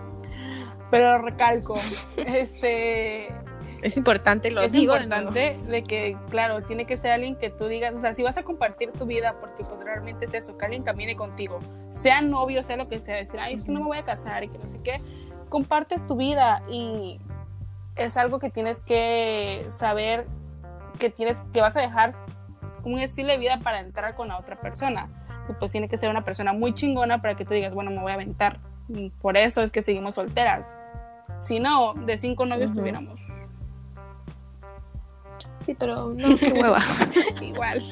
pero 0.91 1.19
recalco, 1.19 1.75
este... 2.17 3.29
Es 3.83 3.97
importante, 3.97 4.51
lo 4.51 4.61
es 4.61 4.73
digo. 4.73 4.95
Importante 4.95 5.57
de, 5.67 5.85
que, 5.85 6.15
claro, 6.29 6.63
tiene 6.63 6.85
que 6.85 6.99
ser 6.99 7.13
alguien 7.13 7.37
que 7.37 7.49
tú 7.49 7.67
digas, 7.67 7.95
o 7.95 7.99
sea, 7.99 8.15
si 8.15 8.23
vas 8.23 8.37
a 8.37 8.43
compartir 8.43 8.93
tu 8.93 9.07
vida, 9.07 9.37
porque 9.41 9.65
pues 9.65 9.83
realmente 9.83 10.27
es 10.27 10.35
eso, 10.35 10.59
que 10.59 10.67
alguien 10.67 10.83
camine 10.83 11.17
contigo, 11.17 11.61
sea 11.95 12.21
novio, 12.21 12.63
sea 12.63 12.77
lo 12.77 12.89
que 12.89 12.99
sea, 12.99 13.17
decir, 13.17 13.41
ay, 13.41 13.55
es 13.55 13.65
que 13.65 13.73
no 13.73 13.81
me 13.81 13.87
voy 13.87 13.99
a 13.99 14.05
casar 14.05 14.45
y 14.45 14.49
que 14.49 14.59
no 14.59 14.67
sé 14.67 14.81
qué, 14.83 15.01
compartes 15.49 16.07
tu 16.07 16.17
vida 16.17 16.63
y 16.71 17.21
es 17.97 18.19
algo 18.19 18.39
que 18.39 18.51
tienes 18.51 18.83
que 18.83 19.67
saber 19.71 20.27
que 20.99 21.09
tienes, 21.09 21.39
que 21.55 21.63
vas 21.63 21.77
a 21.77 21.81
dejar 21.81 22.15
un 22.85 22.99
estilo 22.99 23.33
de 23.33 23.39
vida 23.39 23.61
para 23.63 23.81
entrar 23.81 24.15
con 24.15 24.29
la 24.29 24.39
otra 24.39 24.61
persona. 24.61 25.09
Y 25.49 25.55
pues 25.55 25.73
tiene 25.73 25.89
que 25.89 25.97
ser 25.97 26.11
una 26.11 26.23
persona 26.23 26.53
muy 26.53 26.75
chingona 26.75 27.23
para 27.23 27.35
que 27.35 27.47
tú 27.47 27.55
digas, 27.55 27.73
bueno, 27.73 27.91
me 27.91 28.01
voy 28.01 28.13
a 28.13 28.15
aventar. 28.15 28.61
por 29.23 29.39
eso 29.39 29.63
es 29.63 29.73
que 29.73 29.81
seguimos 29.81 30.15
solteras 30.15 30.67
si 31.43 31.61
no, 31.61 31.95
de 31.95 32.17
cinco 32.17 32.47
novios 32.47 32.73
tuviéramos. 32.75 33.21
Sí, 35.61 35.75
pero 35.79 36.13
no, 36.15 36.37
qué 36.37 36.53
hueva. 36.53 36.79
Igual. 37.41 37.83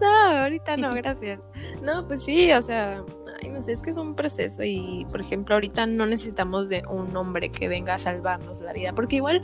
No, 0.00 0.08
ahorita 0.08 0.76
no, 0.76 0.90
gracias. 0.94 1.40
No, 1.82 2.06
pues 2.06 2.24
sí, 2.24 2.50
o 2.52 2.62
sea, 2.62 3.04
ay, 3.42 3.50
no 3.50 3.62
sé, 3.62 3.72
es 3.72 3.80
que 3.80 3.90
es 3.90 3.96
un 3.96 4.14
proceso 4.14 4.62
y, 4.64 5.06
por 5.10 5.20
ejemplo, 5.20 5.54
ahorita 5.54 5.86
no 5.86 6.06
necesitamos 6.06 6.68
de 6.68 6.82
un 6.88 7.16
hombre 7.16 7.50
que 7.50 7.68
venga 7.68 7.94
a 7.94 7.98
salvarnos 7.98 8.60
la 8.60 8.72
vida, 8.72 8.92
porque 8.94 9.16
igual 9.16 9.42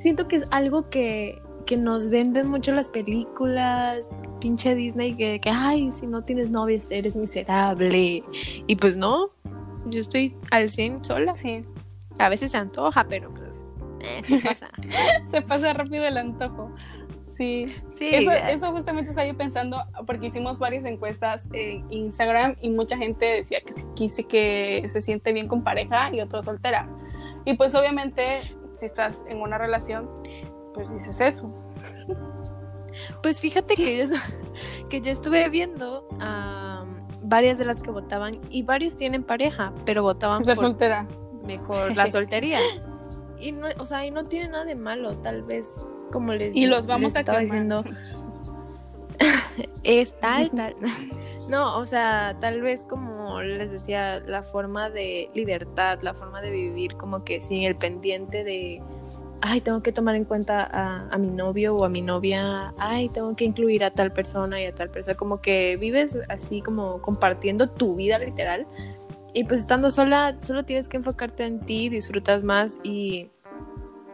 siento 0.00 0.28
que 0.28 0.36
es 0.36 0.48
algo 0.50 0.90
que, 0.90 1.40
que 1.66 1.76
nos 1.76 2.08
venden 2.08 2.48
mucho 2.48 2.72
las 2.72 2.88
películas, 2.88 4.08
pinche 4.40 4.74
Disney, 4.74 5.14
que, 5.14 5.40
que, 5.40 5.50
ay, 5.50 5.92
si 5.92 6.06
no 6.06 6.22
tienes 6.22 6.50
novia 6.50 6.78
eres 6.90 7.14
miserable. 7.14 8.24
Y 8.66 8.76
pues 8.76 8.96
no, 8.96 9.30
yo 9.86 10.00
estoy 10.00 10.36
al 10.50 10.68
100 10.68 11.04
sola. 11.04 11.32
Sí. 11.34 11.62
A 12.18 12.28
veces 12.28 12.50
se 12.52 12.58
antoja, 12.58 13.06
pero 13.08 13.30
pues 13.30 13.64
eh, 14.00 14.22
se 14.24 14.38
pasa. 14.44 14.70
se 15.30 15.42
pasa 15.42 15.72
rápido 15.72 16.04
el 16.04 16.16
antojo. 16.16 16.74
Sí, 17.36 17.74
sí 17.96 18.14
eso, 18.14 18.30
eso, 18.30 18.72
justamente 18.72 19.10
estaba 19.10 19.26
yo 19.26 19.36
pensando 19.36 19.78
porque 20.06 20.26
hicimos 20.26 20.58
varias 20.58 20.84
encuestas 20.84 21.48
en 21.52 21.90
Instagram 21.90 22.56
y 22.60 22.68
mucha 22.68 22.96
gente 22.96 23.24
decía 23.24 23.60
que 23.60 23.72
quise 23.94 24.24
que 24.24 24.84
se 24.86 25.00
siente 25.00 25.32
bien 25.32 25.48
con 25.48 25.64
pareja 25.64 26.12
y 26.12 26.20
otro 26.20 26.42
soltera. 26.42 26.88
Y 27.44 27.54
pues 27.54 27.74
obviamente 27.74 28.54
si 28.76 28.84
estás 28.84 29.24
en 29.28 29.40
una 29.40 29.58
relación, 29.58 30.10
pues 30.74 30.90
dices 30.90 31.20
eso. 31.20 31.52
Pues 33.22 33.40
fíjate 33.40 33.76
que 33.76 33.96
yo, 33.96 34.14
que 34.90 35.00
yo 35.00 35.10
estuve 35.10 35.48
viendo 35.48 36.06
a 36.20 36.84
varias 37.22 37.56
de 37.56 37.64
las 37.64 37.80
que 37.80 37.90
votaban 37.90 38.38
y 38.50 38.62
varios 38.62 38.96
tienen 38.96 39.24
pareja, 39.24 39.72
pero 39.86 40.02
votaban 40.02 40.42
por 40.42 40.56
soltera 40.56 41.08
mejor 41.44 41.96
la 41.96 42.08
soltería. 42.08 42.58
y 43.38 43.52
no, 43.52 43.66
o 43.78 43.86
sea, 43.86 44.06
y 44.06 44.10
no 44.10 44.24
tiene 44.24 44.48
nada 44.48 44.64
de 44.64 44.74
malo, 44.74 45.16
tal 45.18 45.42
vez, 45.42 45.80
como 46.10 46.32
les 46.32 46.54
Y 46.56 46.66
los 46.66 46.86
vamos 46.86 47.16
a 47.16 47.20
estaba 47.20 47.38
diciendo. 47.38 47.84
es 49.82 50.18
tal, 50.20 50.50
tal. 50.50 50.74
No, 51.48 51.78
o 51.78 51.86
sea, 51.86 52.36
tal 52.40 52.62
vez 52.62 52.84
como 52.84 53.42
les 53.42 53.72
decía, 53.72 54.20
la 54.20 54.42
forma 54.42 54.90
de 54.90 55.30
libertad, 55.34 55.98
la 56.02 56.14
forma 56.14 56.40
de 56.40 56.50
vivir 56.50 56.96
como 56.96 57.24
que 57.24 57.40
sin 57.40 57.62
el 57.64 57.76
pendiente 57.76 58.44
de, 58.44 58.80
ay, 59.40 59.60
tengo 59.60 59.82
que 59.82 59.92
tomar 59.92 60.14
en 60.14 60.24
cuenta 60.24 60.62
a, 60.62 61.08
a, 61.10 61.18
mi 61.18 61.28
novio 61.28 61.74
o 61.74 61.84
a 61.84 61.88
mi 61.88 62.00
novia, 62.00 62.72
ay, 62.78 63.08
tengo 63.08 63.34
que 63.34 63.44
incluir 63.44 63.84
a 63.84 63.90
tal 63.90 64.12
persona 64.12 64.62
y 64.62 64.66
a 64.66 64.74
tal 64.74 64.88
persona, 64.88 65.16
como 65.16 65.40
que 65.40 65.76
vives 65.76 66.16
así 66.28 66.62
como 66.62 67.02
compartiendo 67.02 67.68
tu 67.68 67.96
vida 67.96 68.18
literal 68.18 68.66
y 69.34 69.44
pues 69.44 69.60
estando 69.60 69.90
sola, 69.90 70.36
solo 70.40 70.64
tienes 70.64 70.88
que 70.88 70.96
enfocarte 70.96 71.44
en 71.44 71.60
ti, 71.60 71.88
disfrutas 71.88 72.42
más 72.42 72.78
y, 72.82 73.30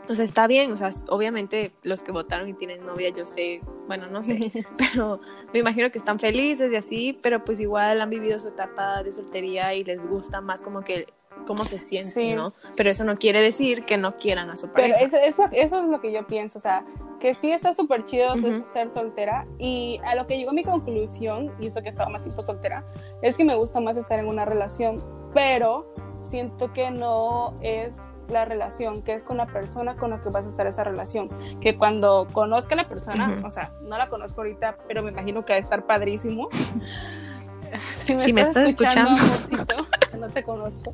o 0.08 0.14
sea, 0.14 0.24
está 0.24 0.46
bien, 0.46 0.72
o 0.72 0.76
sea, 0.76 0.90
obviamente 1.08 1.72
los 1.82 2.02
que 2.02 2.12
votaron 2.12 2.48
y 2.48 2.54
tienen 2.54 2.86
novia, 2.86 3.10
yo 3.10 3.26
sé, 3.26 3.60
bueno, 3.86 4.06
no 4.08 4.22
sé, 4.22 4.52
pero 4.78 5.20
me 5.52 5.60
imagino 5.60 5.90
que 5.90 5.98
están 5.98 6.18
felices 6.18 6.72
y 6.72 6.76
así, 6.76 7.18
pero 7.20 7.44
pues 7.44 7.58
igual 7.60 8.00
han 8.00 8.10
vivido 8.10 8.38
su 8.38 8.48
etapa 8.48 9.02
de 9.02 9.12
soltería 9.12 9.74
y 9.74 9.84
les 9.84 10.00
gusta 10.06 10.40
más 10.40 10.62
como 10.62 10.82
que 10.82 11.06
cómo 11.46 11.64
se 11.64 11.78
sienten, 11.78 12.36
¿no? 12.36 12.52
Pero 12.76 12.90
eso 12.90 13.04
no 13.04 13.18
quiere 13.18 13.40
decir 13.40 13.84
que 13.84 13.96
no 13.96 14.16
quieran 14.16 14.50
a 14.50 14.56
su 14.56 14.68
pareja. 14.68 14.96
Pero 14.96 15.06
eso, 15.06 15.16
eso, 15.16 15.48
eso 15.52 15.82
es 15.82 15.88
lo 15.88 16.00
que 16.00 16.12
yo 16.12 16.26
pienso, 16.26 16.58
o 16.58 16.62
sea, 16.62 16.84
que 17.18 17.34
sí 17.34 17.50
está 17.50 17.72
súper 17.72 18.04
chido 18.04 18.34
ser 18.66 18.90
soltera 18.90 19.46
y 19.58 20.00
a 20.04 20.14
lo 20.14 20.26
que 20.26 20.38
llegó 20.38 20.52
mi 20.52 20.62
conclusión, 20.62 21.52
y 21.58 21.66
eso 21.66 21.82
que 21.82 21.88
estaba 21.88 22.10
más 22.10 22.22
tiempo 22.22 22.42
soltera, 22.42 22.84
es 23.22 23.36
que 23.36 23.44
me 23.44 23.56
gusta 23.56 23.80
más 23.80 23.96
estar 23.96 24.18
en 24.18 24.26
una 24.26 24.44
relación, 24.44 25.02
pero 25.34 25.92
siento 26.22 26.72
que 26.72 26.90
no 26.90 27.54
es 27.62 27.96
la 28.28 28.44
relación, 28.44 29.02
que 29.02 29.14
es 29.14 29.24
con 29.24 29.38
la 29.38 29.46
persona 29.46 29.96
con 29.96 30.10
la 30.10 30.20
que 30.20 30.28
vas 30.28 30.44
a 30.44 30.48
estar 30.48 30.66
esa 30.66 30.84
relación, 30.84 31.30
que 31.60 31.76
cuando 31.76 32.28
conozca 32.32 32.74
a 32.74 32.78
la 32.78 32.86
persona, 32.86 33.42
o 33.44 33.50
sea, 33.50 33.72
no 33.82 33.96
la 33.96 34.08
conozco 34.08 34.42
ahorita, 34.42 34.76
pero 34.86 35.02
me 35.02 35.10
imagino 35.10 35.44
que 35.44 35.54
va 35.54 35.56
a 35.56 35.60
estar 35.60 35.86
padrísimo. 35.86 36.48
si 37.96 38.14
me, 38.14 38.20
si 38.20 38.30
estás, 38.30 38.56
me 38.56 38.70
escuchando, 38.70 39.12
escuchando. 39.12 39.86
No 40.18 40.28
te 40.28 40.42
conozco, 40.42 40.92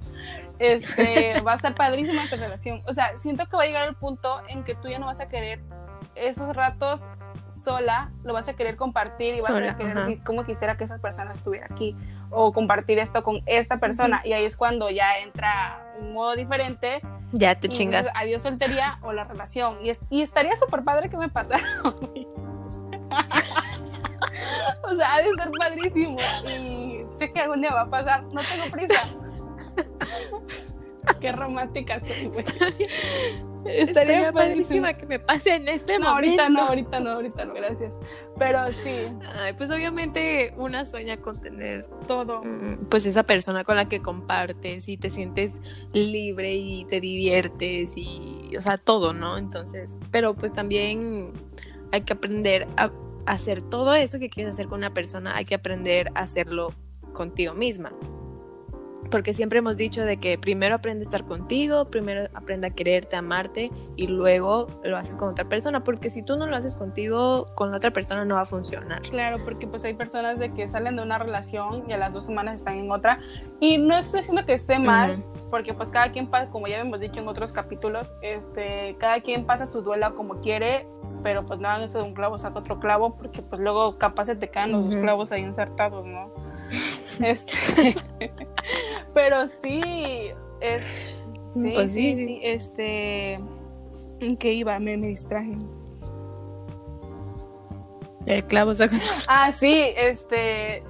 este, 0.59 1.41
va 1.41 1.53
a 1.53 1.57
estar 1.57 1.75
padrísima 1.75 2.25
esta 2.25 2.37
relación. 2.37 2.83
O 2.87 2.93
sea, 2.93 3.19
siento 3.19 3.47
que 3.47 3.57
va 3.57 3.63
a 3.63 3.67
llegar 3.67 3.89
el 3.89 3.95
punto 3.95 4.41
en 4.49 4.65
que 4.65 4.75
tú 4.75 4.89
ya 4.89 4.99
no 4.99 5.07
vas 5.07 5.21
a 5.21 5.29
querer 5.29 5.61
esos 6.15 6.55
ratos 6.55 7.09
sola, 7.57 8.11
lo 8.25 8.33
vas 8.33 8.49
a 8.49 8.55
querer 8.55 8.77
compartir 8.77 9.35
y 9.37 9.41
vas 9.41 9.51
a 9.51 9.77
querer 9.77 9.95
decir 9.97 10.23
cómo 10.25 10.45
quisiera 10.45 10.77
que 10.77 10.85
esa 10.85 10.99
persona 10.99 11.33
estuviera 11.33 11.67
aquí 11.71 11.97
o 12.31 12.53
compartir 12.53 12.99
esto 12.99 13.23
con 13.23 13.43
esta 13.47 13.79
persona. 13.79 14.21
Y 14.25 14.33
ahí 14.33 14.45
es 14.45 14.57
cuando 14.57 14.91
ya 14.91 15.19
entra 15.19 15.87
un 16.01 16.13
modo 16.13 16.35
diferente. 16.35 17.01
Ya 17.33 17.55
te 17.55 17.69
chingas. 17.69 18.09
Adiós 18.15 18.43
soltería 18.43 18.99
o 19.03 19.13
la 19.13 19.25
relación. 19.25 19.79
Y, 19.85 19.93
y 20.11 20.23
estaría 20.23 20.57
súper 20.57 20.83
padre 20.85 21.09
que 21.09 21.17
me 21.17 21.29
pasara. 21.29 21.65
o 24.83 24.95
sea, 24.97 25.15
ha 25.15 25.23
de 25.23 25.35
ser 25.35 25.51
padrísimo. 25.59 26.19
Y 26.47 26.94
sé 27.17 27.33
que 27.33 27.41
algún 27.41 27.61
día 27.61 27.73
va 27.73 27.83
a 27.83 27.91
pasar. 27.91 28.25
No 28.25 28.41
tengo 28.43 28.71
prisa. 28.71 29.01
Qué 31.21 31.33
romántica 31.33 32.01
soy, 32.01 32.27
güey. 32.27 32.45
Estaría, 33.67 34.31
padrísima 34.31 34.93
que 34.93 35.07
me 35.07 35.19
pase 35.19 35.55
en 35.55 35.69
este 35.69 35.99
no, 35.99 36.11
momento. 36.11 36.43
Ahorita 36.43 36.49
no, 36.51 36.67
ahorita 36.67 37.01
no, 37.01 37.11
ahorita 37.13 37.45
no, 37.47 37.55
gracias. 37.55 37.93
Pero 38.39 38.61
sí. 38.83 39.09
Ay, 39.35 39.55
pues 39.55 39.71
obviamente 39.71 40.53
una 40.57 40.85
sueña 40.85 41.17
con 41.19 41.41
tener 41.41 41.87
todo. 42.07 42.43
Mm, 42.43 42.87
pues 42.91 43.07
esa 43.07 43.23
persona 43.23 43.65
con 43.65 43.77
la 43.77 43.87
que 43.87 44.01
compartes 44.01 44.89
y 44.89 44.97
te 44.97 45.11
sientes 45.11 45.61
libre 45.93 46.55
y 46.55 46.85
te 46.87 47.01
diviertes 47.01 47.93
y, 47.97 48.51
o 48.57 48.61
sea, 48.61 48.77
todo, 48.77 49.13
¿no? 49.13 49.39
Entonces, 49.39 49.97
pero 50.11 50.35
pues 50.35 50.53
también 50.53 51.33
hay 51.93 52.03
que 52.03 52.13
aprender 52.13 52.67
a 52.77 52.91
hacer 53.27 53.63
todo 53.63 53.95
eso 53.95 54.19
que 54.19 54.29
quieres 54.29 54.53
hacer 54.53 54.67
con 54.67 54.79
una 54.79 54.93
persona, 54.93 55.37
hay 55.37 55.45
que 55.45 55.55
aprender 55.55 56.11
a 56.15 56.21
hacerlo 56.21 56.75
contigo 57.15 57.55
misma 57.55 57.93
porque 59.15 59.33
siempre 59.33 59.61
hemos 59.61 59.77
dicho 59.77 60.05
de 60.05 60.17
que 60.17 60.39
primero 60.39 60.75
aprende 60.75 61.03
a 61.03 61.05
estar 61.05 61.25
contigo, 61.25 61.85
primero 61.87 62.29
aprende 62.35 62.67
a 62.67 62.71
quererte, 62.71 63.17
a 63.17 63.21
amarte 63.21 63.71
y 63.97 64.07
luego 64.07 64.67
lo 64.83 64.97
haces 64.97 65.17
con 65.17 65.29
otra 65.29 65.45
persona, 65.49 65.85
porque 65.85 66.11
si 66.11 66.23
tú 66.23 66.37
no 66.37 66.47
lo 66.47 66.57
haces 66.57 66.77
contigo, 66.77 67.47
con 67.55 67.71
la 67.71 67.77
otra 67.77 67.91
persona 67.91 68.25
no 68.25 68.35
va 68.35 68.43
a 68.43 68.45
funcionar. 68.45 69.03
Claro, 69.03 69.37
porque 69.45 69.67
pues 69.69 69.85
hay 69.85 69.95
personas 69.95 70.39
de 70.39 70.53
que 70.53 70.69
salen 70.69 70.97
de 70.97 71.03
una 71.03 71.19
relación 71.19 71.85
y 71.89 71.93
a 71.93 71.97
las 71.97 72.13
dos 72.13 72.25
semanas 72.25 72.57
están 72.57 72.79
en 72.79 72.91
otra 72.91 73.21
y 73.61 73.79
no 73.79 73.97
estoy 73.97 74.21
diciendo 74.21 74.45
que 74.45 74.55
esté 74.55 74.79
mal, 74.79 75.23
porque 75.51 75.75
pues 75.75 75.91
cada 75.91 76.11
quien 76.11 76.27
pasa, 76.27 76.51
como 76.51 76.67
ya 76.67 76.79
hemos 76.79 77.01
dicho 77.01 77.21
en 77.21 77.29
otros 77.29 77.53
capítulos, 77.53 78.13
este, 78.23 78.97
cada 78.99 79.21
quien 79.21 79.47
pasa 79.47 79.67
su 79.67 79.83
duelo 79.83 80.15
como 80.15 80.41
quiere, 80.41 80.89
pero 81.23 81.47
pues 81.47 81.61
no 81.61 81.69
hagan 81.69 81.83
eso 81.83 81.99
de 81.99 82.05
un 82.05 82.15
clavo 82.15 82.37
saca 82.39 82.59
otro 82.59 82.81
clavo, 82.81 83.17
porque 83.17 83.43
pues 83.43 83.61
luego 83.61 83.93
capaz 83.93 84.25
se 84.25 84.37
te 84.37 84.49
caen 84.49 84.73
los 84.73 84.87
dos 84.87 84.97
clavos 84.97 85.33
ahí 85.33 85.43
insertados, 85.43 86.05
¿no? 86.05 86.44
Este, 87.23 87.95
pero 89.13 89.49
sí, 89.63 89.81
es. 90.61 90.85
Sí, 91.53 91.73
pues 91.75 91.93
sí, 91.93 92.17
sí, 92.17 92.41
este. 92.43 93.35
¿En 94.21 94.37
qué 94.37 94.53
iba? 94.53 94.79
Me, 94.79 94.97
me 94.97 95.09
distraje. 95.09 95.57
El 98.27 98.45
clavo 98.47 98.75
saca. 98.75 98.97
Ah, 99.29 99.53
sí, 99.53 99.93
este. 99.97 100.83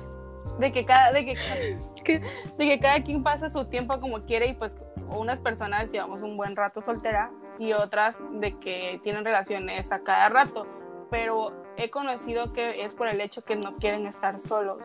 De 0.58 0.72
que 0.72 0.84
cada. 0.84 1.12
De 1.12 1.24
que, 1.24 2.20
de 2.58 2.66
que 2.66 2.78
cada 2.78 3.02
quien 3.02 3.22
pasa 3.22 3.50
su 3.50 3.64
tiempo 3.66 3.98
como 4.00 4.24
quiere 4.24 4.48
y 4.48 4.54
pues 4.54 4.76
unas 5.08 5.40
personas 5.40 5.90
llevamos 5.90 6.22
un 6.22 6.36
buen 6.36 6.54
rato 6.54 6.80
soltera 6.80 7.30
y 7.58 7.72
otras 7.72 8.16
de 8.32 8.58
que 8.58 9.00
tienen 9.02 9.24
relaciones 9.24 9.90
a 9.92 10.00
cada 10.00 10.28
rato. 10.28 10.66
Pero 11.10 11.52
he 11.76 11.90
conocido 11.90 12.52
que 12.52 12.84
es 12.84 12.94
por 12.94 13.08
el 13.08 13.20
hecho 13.20 13.44
que 13.44 13.56
no 13.56 13.76
quieren 13.76 14.06
estar 14.06 14.40
solos. 14.42 14.82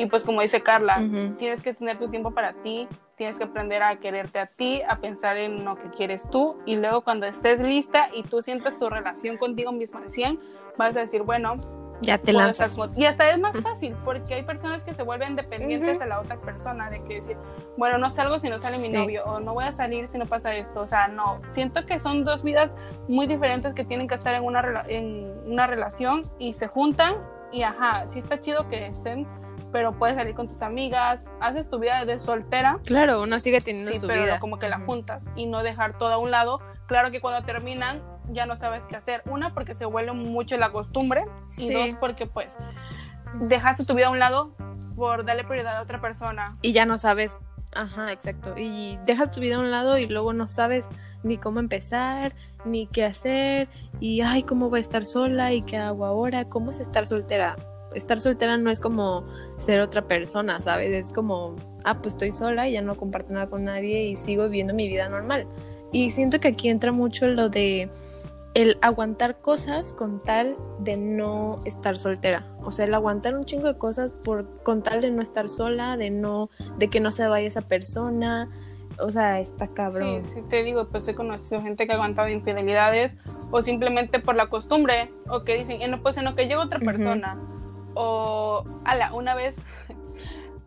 Y 0.00 0.06
pues 0.06 0.24
como 0.24 0.40
dice 0.40 0.62
Carla, 0.62 0.96
tienes 1.38 1.60
que 1.60 1.74
tener 1.74 1.98
tu 1.98 2.08
tiempo 2.08 2.30
para 2.30 2.54
ti, 2.54 2.88
tienes 3.16 3.36
que 3.36 3.44
aprender 3.44 3.82
a 3.82 3.96
quererte 3.96 4.38
a 4.38 4.46
ti, 4.46 4.80
a 4.88 4.96
pensar 4.96 5.36
en 5.36 5.62
lo 5.62 5.76
que 5.76 5.90
quieres 5.90 6.26
tú 6.30 6.56
y 6.64 6.76
luego 6.76 7.02
cuando 7.02 7.26
estés 7.26 7.60
lista 7.60 8.08
y 8.14 8.22
tú 8.22 8.40
sientas 8.40 8.78
tu 8.78 8.88
relación 8.88 9.36
contigo 9.36 9.72
misma 9.72 10.00
al 10.00 10.10
100, 10.10 10.40
vas 10.78 10.96
a 10.96 11.00
decir, 11.00 11.20
bueno, 11.20 11.58
ya 12.00 12.16
te 12.16 12.32
lanzas. 12.32 12.74
Y 12.96 13.04
hasta 13.04 13.28
es 13.28 13.38
más 13.38 13.60
fácil 13.60 13.94
porque 14.06 14.32
hay 14.32 14.42
personas 14.42 14.84
que 14.84 14.94
se 14.94 15.02
vuelven 15.02 15.36
dependientes 15.36 15.98
de 15.98 16.06
la 16.06 16.18
otra 16.20 16.40
persona, 16.40 16.88
de 16.88 17.02
que 17.04 17.16
decir, 17.16 17.36
bueno, 17.76 17.98
no 17.98 18.10
salgo 18.10 18.40
si 18.40 18.48
no 18.48 18.58
sale 18.58 18.78
mi 18.78 18.88
novio 18.88 19.22
o 19.26 19.38
no 19.38 19.52
voy 19.52 19.64
a 19.64 19.72
salir 19.72 20.08
si 20.08 20.16
no 20.16 20.24
pasa 20.24 20.54
esto, 20.54 20.80
o 20.80 20.86
sea, 20.86 21.08
no, 21.08 21.42
siento 21.50 21.84
que 21.84 21.98
son 21.98 22.24
dos 22.24 22.42
vidas 22.42 22.74
muy 23.06 23.26
diferentes 23.26 23.74
que 23.74 23.84
tienen 23.84 24.08
que 24.08 24.14
estar 24.14 24.34
en 24.34 24.44
una, 24.44 24.82
en 24.88 25.30
una 25.44 25.66
relación 25.66 26.22
y 26.38 26.54
se 26.54 26.68
juntan 26.68 27.16
y 27.52 27.64
ajá, 27.64 28.08
sí 28.08 28.20
está 28.20 28.40
chido 28.40 28.66
que 28.68 28.84
estén 28.84 29.26
pero 29.72 29.98
puedes 29.98 30.16
salir 30.16 30.34
con 30.34 30.48
tus 30.48 30.60
amigas, 30.62 31.20
haces 31.40 31.68
tu 31.70 31.78
vida 31.78 32.04
de 32.04 32.18
soltera. 32.18 32.78
Claro, 32.84 33.22
uno 33.22 33.38
sigue 33.40 33.60
teniendo 33.60 33.92
su 33.94 34.06
pero 34.06 34.22
vida. 34.22 34.40
como 34.40 34.58
que 34.58 34.68
la 34.68 34.80
juntas 34.80 35.22
y 35.36 35.46
no 35.46 35.62
dejar 35.62 35.98
todo 35.98 36.12
a 36.12 36.18
un 36.18 36.30
lado. 36.30 36.60
Claro 36.86 37.10
que 37.10 37.20
cuando 37.20 37.44
terminan 37.44 38.02
ya 38.30 38.46
no 38.46 38.56
sabes 38.56 38.84
qué 38.88 38.96
hacer. 38.96 39.22
Una, 39.26 39.54
porque 39.54 39.74
se 39.74 39.84
vuelve 39.84 40.12
mucho 40.12 40.56
la 40.56 40.70
costumbre 40.72 41.24
y 41.56 41.72
dos, 41.72 41.90
porque 42.00 42.26
pues 42.26 42.56
dejaste 43.40 43.84
tu 43.84 43.94
vida 43.94 44.06
a 44.06 44.10
un 44.10 44.18
lado 44.18 44.54
por 44.96 45.24
darle 45.24 45.44
prioridad 45.44 45.76
a 45.76 45.82
otra 45.82 46.00
persona. 46.00 46.48
Y 46.62 46.72
ya 46.72 46.84
no 46.86 46.98
sabes, 46.98 47.38
ajá, 47.74 48.12
exacto. 48.12 48.54
Y 48.56 48.98
dejas 49.06 49.30
tu 49.30 49.40
vida 49.40 49.56
a 49.56 49.60
un 49.60 49.70
lado 49.70 49.98
y 49.98 50.06
luego 50.06 50.32
no 50.32 50.48
sabes 50.48 50.88
ni 51.22 51.36
cómo 51.36 51.60
empezar, 51.60 52.34
ni 52.64 52.86
qué 52.86 53.04
hacer, 53.04 53.68
y 54.00 54.22
ay, 54.22 54.42
cómo 54.42 54.70
voy 54.70 54.78
a 54.78 54.82
estar 54.82 55.04
sola 55.04 55.52
y 55.52 55.62
qué 55.62 55.76
hago 55.76 56.06
ahora, 56.06 56.46
cómo 56.46 56.70
es 56.70 56.80
estar 56.80 57.06
soltera 57.06 57.56
estar 57.94 58.18
soltera 58.20 58.56
no 58.56 58.70
es 58.70 58.80
como 58.80 59.24
ser 59.58 59.80
otra 59.80 60.02
persona, 60.02 60.60
¿sabes? 60.60 60.90
Es 60.90 61.12
como, 61.12 61.56
ah, 61.84 61.98
pues 62.00 62.14
estoy 62.14 62.32
sola 62.32 62.68
y 62.68 62.72
ya 62.72 62.82
no 62.82 62.94
comparto 62.94 63.32
nada 63.32 63.46
con 63.46 63.64
nadie 63.64 64.04
y 64.04 64.16
sigo 64.16 64.44
viviendo 64.44 64.74
mi 64.74 64.88
vida 64.88 65.08
normal. 65.08 65.46
Y 65.92 66.10
siento 66.10 66.40
que 66.40 66.48
aquí 66.48 66.68
entra 66.68 66.92
mucho 66.92 67.26
lo 67.26 67.48
de 67.48 67.90
el 68.54 68.78
aguantar 68.82 69.40
cosas 69.40 69.92
con 69.92 70.18
tal 70.18 70.56
de 70.80 70.96
no 70.96 71.60
estar 71.64 71.98
soltera. 71.98 72.46
O 72.62 72.72
sea, 72.72 72.86
el 72.86 72.94
aguantar 72.94 73.36
un 73.36 73.44
chingo 73.44 73.68
de 73.68 73.78
cosas 73.78 74.12
por 74.12 74.62
con 74.62 74.82
tal 74.82 75.00
de 75.00 75.10
no 75.10 75.22
estar 75.22 75.48
sola, 75.48 75.96
de 75.96 76.10
no 76.10 76.50
de 76.78 76.88
que 76.88 77.00
no 77.00 77.12
se 77.12 77.26
vaya 77.26 77.46
esa 77.46 77.62
persona. 77.62 78.48
O 78.98 79.10
sea, 79.10 79.40
está 79.40 79.68
cabrón. 79.68 80.22
Sí, 80.24 80.34
sí, 80.34 80.42
te 80.48 80.62
digo, 80.62 80.88
pues 80.88 81.06
he 81.08 81.14
conocido 81.14 81.62
gente 81.62 81.86
que 81.86 81.92
ha 81.92 81.94
aguantado 81.94 82.28
infidelidades 82.28 83.16
o 83.50 83.62
simplemente 83.62 84.18
por 84.20 84.36
la 84.36 84.48
costumbre 84.48 85.10
o 85.28 85.44
que 85.44 85.56
dicen, 85.56 85.80
eh, 85.82 85.88
no, 85.88 86.02
pues 86.02 86.16
en 86.16 86.24
lo 86.24 86.34
que 86.34 86.46
llega 86.46 86.62
otra 86.62 86.80
persona. 86.80 87.38
O, 87.94 88.64
ala, 88.84 89.12
una 89.14 89.34
vez 89.34 89.56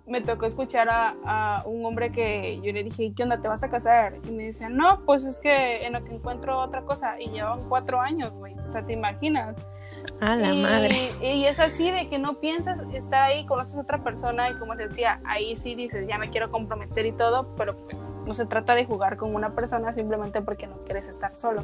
me 0.06 0.22
tocó 0.22 0.46
escuchar 0.46 0.90
a, 0.90 1.64
un 1.66 1.86
hombre 1.86 2.12
que 2.12 2.60
yo 2.62 2.74
le 2.74 2.84
dije, 2.84 3.14
¿qué 3.16 3.24
onda? 3.24 3.40
¿Te 3.40 3.48
vas 3.48 3.64
a 3.64 3.70
casar? 3.70 4.18
Y 4.28 4.32
me 4.32 4.44
decía, 4.44 4.70
no, 4.70 5.02
pues 5.06 5.24
es 5.24 5.40
que 5.40 5.86
en 5.86 5.94
lo 5.94 6.04
que 6.04 6.14
encuentro 6.14 6.60
otra 6.60 6.82
cosa. 6.82 7.20
Y 7.20 7.30
llevan 7.30 7.60
cuatro 7.70 8.02
años, 8.02 8.32
güey. 8.34 8.58
O 8.60 8.64
sea, 8.64 8.84
¿te 8.84 8.94
imaginas? 8.94 9.56
A 10.20 10.36
la 10.36 10.54
madre. 10.54 10.96
Y 11.22 11.46
es 11.46 11.60
así 11.60 11.90
de 11.90 12.10
que 12.10 12.20
no 12.20 12.40
piensas 12.40 12.80
estar 12.94 13.22
ahí, 13.22 13.46
conoces 13.46 13.76
a 13.76 13.82
otra 13.82 14.04
persona 14.04 14.50
y 14.50 14.56
como 14.56 14.76
te 14.76 14.88
decía, 14.88 15.22
ahí 15.26 15.56
sí 15.56 15.76
dices, 15.76 16.08
ya 16.08 16.18
me 16.18 16.30
quiero 16.30 16.52
comprometer 16.52 17.06
y 17.06 17.14
todo, 17.14 17.56
pero 17.56 17.78
pues, 17.78 17.98
no 18.26 18.34
se 18.34 18.46
trata 18.46 18.76
de 18.76 18.86
jugar 18.86 19.16
con 19.18 19.34
una 19.34 19.50
persona 19.50 19.94
simplemente 19.94 20.42
porque 20.42 20.68
no 20.68 20.78
quieres 20.80 21.08
estar 21.08 21.36
solo. 21.38 21.64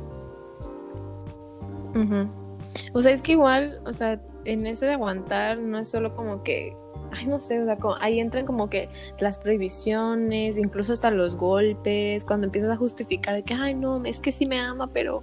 O 2.94 3.02
sea, 3.02 3.12
es 3.12 3.22
que 3.22 3.34
igual, 3.34 3.82
o 3.86 3.94
sea, 3.94 4.20
en 4.46 4.66
eso 4.66 4.86
de 4.86 4.94
aguantar 4.94 5.60
no 5.60 5.80
es 5.80 5.90
solo 5.90 6.16
como 6.16 6.44
que, 6.44 6.76
ay, 7.12 7.26
no 7.28 7.40
sé, 7.40 7.62
o 7.62 7.66
sea, 7.66 7.78
ahí 8.00 8.20
entran 8.20 8.46
como 8.46 8.70
que 8.70 8.90
las 9.20 9.38
prohibiciones, 9.38 10.58
incluso 10.58 10.94
hasta 10.94 11.12
los 11.12 11.36
golpes, 11.36 12.26
cuando 12.26 12.46
empiezas 12.48 12.72
a 12.72 12.78
justificar 12.78 13.36
de 13.36 13.44
que, 13.44 13.54
ay, 13.54 13.76
no, 13.76 14.04
es 14.06 14.20
que 14.20 14.32
sí 14.32 14.46
me 14.46 14.60
ama, 14.60 14.88
pero 14.88 15.22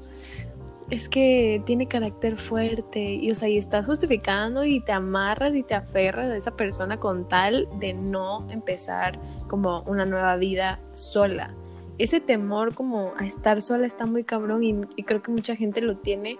es 0.90 1.08
que 1.08 1.62
tiene 1.66 1.88
carácter 1.88 2.36
fuerte 2.36 3.00
y 3.00 3.30
o 3.30 3.34
sea, 3.34 3.48
y 3.48 3.58
estás 3.58 3.86
justificando 3.86 4.64
y 4.64 4.80
te 4.80 4.92
amarras 4.92 5.54
y 5.54 5.62
te 5.62 5.74
aferras 5.74 6.30
a 6.30 6.36
esa 6.36 6.56
persona 6.56 6.98
con 6.98 7.26
tal 7.26 7.68
de 7.80 7.94
no 7.94 8.46
empezar 8.50 9.18
como 9.48 9.82
una 9.82 10.06
nueva 10.06 10.36
vida 10.36 10.78
sola. 10.94 11.54
Ese 11.98 12.20
temor 12.20 12.74
como 12.74 13.14
a 13.18 13.24
estar 13.24 13.62
sola 13.62 13.86
está 13.86 14.06
muy 14.06 14.22
cabrón 14.22 14.62
y, 14.62 15.02
creo 15.02 15.22
que 15.22 15.30
mucha 15.30 15.56
gente 15.56 15.80
lo 15.80 15.96
tiene 15.96 16.38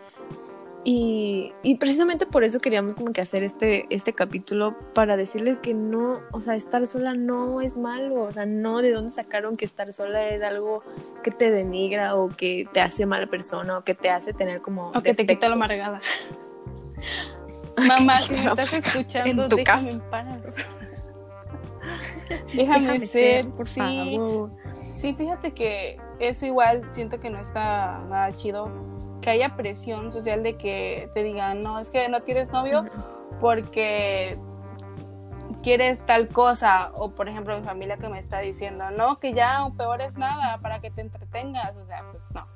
y, 0.89 1.53
precisamente 1.81 2.27
por 2.27 2.45
eso 2.45 2.61
queríamos 2.61 2.95
como 2.95 3.13
que 3.13 3.21
hacer 3.21 3.43
este, 3.43 3.87
este 3.91 4.13
capítulo 4.13 4.77
para 4.95 5.17
decirles 5.17 5.59
que 5.59 5.75
no, 5.75 6.21
o 6.31 6.41
sea, 6.41 6.55
estar 6.55 6.87
sola 6.87 7.13
no 7.13 7.61
es 7.61 7.77
malo, 7.77 8.23
o 8.23 8.33
sea, 8.33 8.47
no 8.47 8.81
de 8.83 8.93
dónde 8.93 9.11
sacaron 9.11 9.57
que 9.57 9.65
estar 9.65 9.93
sola 9.93 10.29
es 10.29 10.41
algo 10.45 10.85
que 11.25 11.33
te 11.33 11.51
denigra 11.51 12.15
o 12.15 12.29
que 12.29 12.69
te 12.73 12.81
hace 12.81 13.05
mala 13.05 13.27
persona 13.27 13.79
o 13.79 13.83
que 13.83 13.97
te 13.97 14.11
hace 14.11 14.33
tener 14.33 14.61
como... 14.61 14.91
O 14.91 15.03
que 15.03 15.13
te 15.13 15.27
quita 15.27 15.49
lo 15.49 15.55
amargada. 15.55 16.01
Mamá, 17.89 18.21
si 18.21 18.35
me 18.35 18.47
estás 18.47 18.73
escuchando, 18.73 19.43
en 19.43 19.49
tu 19.49 19.57
déjame 19.57 19.91
en 19.91 20.01
paz. 20.03 20.55
déjame, 22.55 23.01
ser, 23.01 23.49
por 23.49 23.67
favor. 23.67 24.53
Sí, 24.73 25.13
fíjate 25.15 25.51
que 25.51 25.99
eso 26.21 26.47
igual 26.47 26.83
siento 26.93 27.19
que 27.19 27.29
no 27.29 27.41
está 27.41 27.99
nada 28.09 28.33
chido 28.35 28.71
que 29.27 29.31
haya 29.31 29.57
presión 29.57 30.13
social 30.13 30.45
de 30.45 30.57
que 30.57 31.11
te 31.13 31.25
digan, 31.25 31.61
no, 31.61 31.81
es 31.81 31.91
que 31.91 32.09
no 32.09 32.23
tienes 32.23 32.49
novio 32.51 32.85
porque 33.41 34.39
quieres 35.65 36.07
tal 36.07 36.29
cosa, 36.29 36.87
o 36.95 37.11
por 37.11 37.29
ejemplo 37.29 37.59
mi 37.59 37.67
familia 37.67 37.97
que 37.97 38.09
me 38.09 38.21
está 38.21 38.39
diciendo, 38.39 38.89
no, 38.93 39.19
que 39.19 39.35
ya 39.35 39.69
peor 39.77 40.01
es 40.01 40.17
nada 40.17 40.59
para 40.59 40.79
que 40.81 40.93
te 40.93 41.01
entretengas, 41.01 41.75
o 41.75 41.85
sea, 41.87 42.05
pues 42.13 42.23
no. 42.33 42.47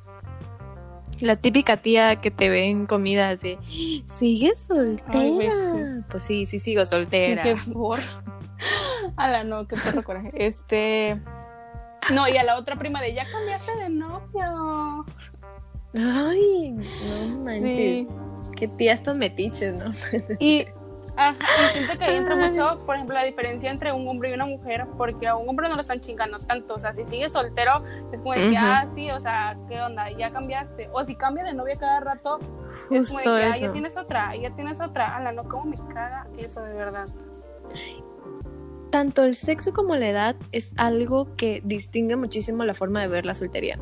La 1.20 1.34
típica 1.34 1.76
tía 1.76 2.14
que 2.20 2.30
te 2.30 2.48
ve 2.48 2.66
en 2.66 2.86
comidas 2.86 3.40
de, 3.40 3.58
¿sigues 4.06 4.60
soltera? 4.60 6.04
pues 6.08 6.22
sí, 6.22 6.46
sí 6.46 6.60
sigo 6.60 6.86
soltera. 6.86 7.42
Sí, 7.42 7.48
qué 7.48 7.72
por. 7.72 7.98
Ala, 9.16 9.42
no, 9.42 9.66
qué 9.66 9.74
perro 9.74 10.04
coraje. 10.04 10.30
Este. 10.34 11.20
No, 12.14 12.28
y 12.28 12.36
a 12.36 12.44
la 12.44 12.56
otra 12.56 12.76
prima 12.76 13.02
de, 13.02 13.12
ya 13.12 13.28
cambiaste 13.28 13.76
de 13.76 13.88
novio. 13.88 15.04
Ay, 15.98 16.72
no 16.72 17.38
manches. 17.38 17.74
Sí. 17.74 18.08
Qué 18.56 18.68
tías 18.68 19.02
tan 19.02 19.18
metiches, 19.18 19.74
¿no? 19.74 19.90
Y 20.38 20.66
Ajá, 21.16 21.36
y 21.70 21.72
siento 21.72 21.98
que 21.98 22.04
ahí 22.04 22.16
entra 22.16 22.34
mucho, 22.36 22.78
por 22.86 22.94
ejemplo, 22.94 23.14
la 23.14 23.24
diferencia 23.24 23.70
entre 23.70 23.92
un 23.92 24.06
hombre 24.08 24.30
y 24.30 24.32
una 24.32 24.46
mujer, 24.46 24.86
porque 24.96 25.28
a 25.28 25.36
un 25.36 25.48
hombre 25.48 25.68
no 25.68 25.74
lo 25.74 25.80
están 25.80 26.00
chingando 26.00 26.38
tanto, 26.38 26.74
o 26.74 26.78
sea, 26.78 26.94
si 26.94 27.04
sigue 27.04 27.28
soltero, 27.28 27.84
es 28.12 28.18
como 28.18 28.32
de 28.32 28.50
que, 28.50 28.56
ah, 28.56 28.86
sí, 28.88 29.10
o 29.10 29.20
sea, 29.20 29.56
¿qué 29.68 29.80
onda? 29.82 30.10
Ya 30.10 30.30
cambiaste. 30.30 30.88
O 30.92 31.04
si 31.04 31.14
cambia 31.14 31.44
de 31.44 31.52
novia 31.52 31.76
cada 31.76 32.00
rato, 32.00 32.38
es 32.90 33.08
como 33.08 33.18
de 33.18 33.24
que, 33.24 33.30
ah, 33.30 33.56
ya 33.56 33.72
tienes 33.72 33.96
otra, 33.96 34.34
ya 34.36 34.50
tienes 34.50 34.80
otra. 34.80 35.16
Ala, 35.16 35.32
no, 35.32 35.44
¿cómo 35.44 35.64
me 35.64 35.76
caga 35.92 36.26
eso 36.38 36.62
de 36.62 36.74
verdad? 36.74 37.06
Tanto 38.90 39.24
el 39.24 39.34
sexo 39.36 39.72
como 39.72 39.94
la 39.96 40.08
edad 40.08 40.36
es 40.52 40.72
algo 40.78 41.34
que 41.36 41.60
distingue 41.64 42.16
muchísimo 42.16 42.64
la 42.64 42.74
forma 42.74 43.00
de 43.02 43.08
ver 43.08 43.26
la 43.26 43.34
soltería. 43.34 43.78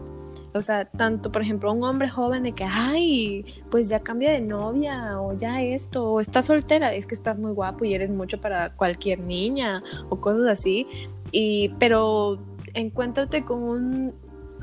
O 0.55 0.63
sea, 0.63 0.87
tanto, 0.87 1.31
por 1.31 1.43
ejemplo, 1.43 1.73
un 1.73 1.85
hombre 1.85 2.09
joven 2.09 2.43
de 2.43 2.53
que, 2.53 2.65
ay, 2.65 3.45
pues 3.71 3.89
ya 3.89 4.01
cambia 4.01 4.33
de 4.33 4.41
novia, 4.41 5.21
o 5.21 5.37
ya 5.37 5.63
esto, 5.63 6.13
o 6.13 6.21
está 6.21 6.43
soltera, 6.43 6.95
es 6.95 7.07
que 7.07 7.15
estás 7.15 7.39
muy 7.39 7.53
guapo 7.53 7.85
y 7.85 7.95
eres 7.95 8.11
mucho 8.11 8.41
para 8.41 8.75
cualquier 8.75 9.21
niña, 9.21 9.83
o 10.09 10.21
cosas 10.21 10.49
así. 10.49 10.87
Y, 11.33 11.71
pero 11.79 12.39
encuéntrate 12.75 13.45
con 13.45 13.63
un 13.63 14.15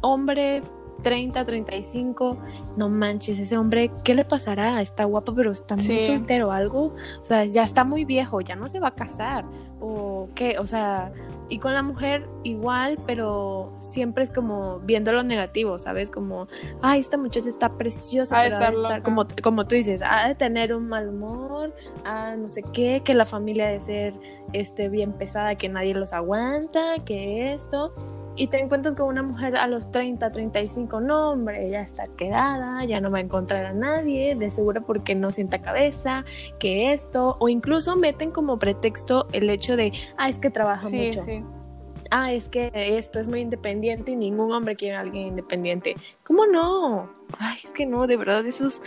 hombre 0.02 0.64
30, 1.04 1.46
35, 1.46 2.38
no 2.78 2.90
manches, 2.90 3.38
ese 3.38 3.58
hombre, 3.58 3.92
¿qué 4.04 4.16
le 4.16 4.26
pasará? 4.26 4.82
Está 4.82 5.06
guapo, 5.06 5.36
pero 5.36 5.52
está 5.52 5.76
muy 5.76 6.06
soltero, 6.06 6.52
algo, 6.52 6.96
o 7.22 7.26
sea, 7.26 7.46
ya 7.46 7.64
está 7.64 7.84
muy 7.84 8.06
viejo, 8.06 8.42
ya 8.42 8.56
no 8.56 8.68
se 8.68 8.80
va 8.80 8.88
a 8.88 8.96
casar, 8.96 9.46
o 9.80 10.30
qué, 10.34 10.58
o 10.58 10.66
sea, 10.66 11.12
y 11.48 11.60
con 11.60 11.74
la 11.74 11.84
mujer 11.84 12.28
igual, 12.44 12.98
pero 13.06 13.74
siempre 13.80 14.24
es 14.24 14.32
como 14.32 14.80
viendo 14.80 15.12
lo 15.12 15.24
negativo, 15.24 15.78
¿sabes? 15.78 16.10
Como, 16.10 16.48
ay, 16.82 17.00
esta 17.00 17.18
muchacha 17.18 17.50
está 17.50 17.78
preciosa, 17.78 18.42
estar 18.44 19.04
como, 19.04 19.28
como 19.44 19.66
tú 19.66 19.76
dices, 19.76 20.02
ha 20.04 20.28
de 20.28 20.36
tener 20.36 20.74
un 20.74 20.88
mal 20.88 21.10
humor, 21.10 21.76
ah, 22.04 22.36
no 22.38 22.50
sé 22.50 22.64
qué, 22.74 23.02
que 23.04 23.14
la 23.14 23.26
familia 23.26 23.68
ha 23.68 23.72
de 23.72 23.80
ser 23.80 24.14
este, 24.54 24.90
bien 24.90 25.14
pesada, 25.14 25.56
que 25.56 25.70
nadie 25.70 25.94
los 25.94 26.14
aguanta, 26.14 26.96
que 27.06 27.54
esto 27.54 27.92
y 28.36 28.48
te 28.48 28.60
encuentras 28.60 28.96
con 28.96 29.08
una 29.08 29.24
mujer 29.24 29.56
a 29.58 29.68
los 29.68 29.92
30, 29.92 30.32
35, 30.32 31.02
no, 31.02 31.32
hombre, 31.32 31.70
ya 31.70 31.82
está 31.82 32.06
quedada, 32.18 32.84
ya 32.86 33.00
no 33.02 33.12
va 33.12 33.20
a 33.20 33.22
encontrar 33.22 33.66
a 33.66 33.74
nadie, 33.74 34.36
de 34.36 34.52
seguro 34.52 34.82
porque 34.86 35.16
no 35.16 35.32
sienta 35.32 35.62
cabeza, 35.62 36.26
que 36.60 36.94
esto, 36.94 37.38
o 37.40 37.50
incluso 37.50 37.96
meten 37.96 38.32
como 38.32 38.58
pretexto 38.58 39.28
el 39.32 39.50
hecho 39.50 39.76
de, 39.76 39.92
ah, 40.18 40.30
es 40.30 40.38
que 40.38 40.50
trabaja 40.50 40.90
mucho. 40.90 41.24
Sí. 41.24 41.44
Ah, 42.12 42.32
es 42.32 42.48
que 42.48 42.72
esto 42.74 43.20
es 43.20 43.28
muy 43.28 43.40
independiente 43.40 44.12
y 44.12 44.16
ningún 44.16 44.52
hombre 44.52 44.76
quiere 44.76 44.96
a 44.96 45.00
alguien 45.02 45.28
independiente. 45.28 45.96
¿Cómo 46.24 46.46
no? 46.46 47.10
Ay, 47.40 47.58
es 47.64 47.74
que 47.74 47.86
no, 47.88 48.06
de 48.06 48.16
verdad, 48.16 48.46
esos. 48.46 48.80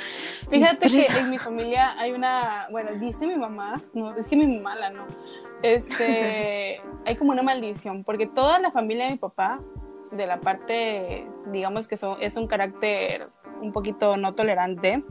Fíjate 0.48 0.88
que 0.88 1.06
en 1.06 1.30
mi 1.30 1.38
familia 1.38 1.98
hay 1.98 2.12
una. 2.12 2.68
Bueno, 2.70 2.92
dice 2.94 3.26
mi 3.26 3.36
mamá, 3.36 3.82
no, 3.92 4.16
es 4.16 4.28
que 4.28 4.36
mi 4.36 4.46
mamá 4.46 4.76
la 4.76 4.90
no 4.90 5.06
este, 5.62 6.80
hay 7.06 7.16
como 7.16 7.32
una 7.32 7.42
maldición, 7.42 8.04
porque 8.04 8.26
toda 8.26 8.58
la 8.58 8.70
familia 8.70 9.06
de 9.06 9.12
mi 9.12 9.18
papá, 9.18 9.60
de 10.10 10.26
la 10.26 10.40
parte, 10.40 11.26
digamos 11.52 11.88
que 11.88 11.96
son, 11.96 12.16
es 12.20 12.36
un 12.36 12.46
carácter 12.46 13.28
un 13.60 13.72
poquito 13.72 14.16
no 14.16 14.34
tolerante, 14.34 15.04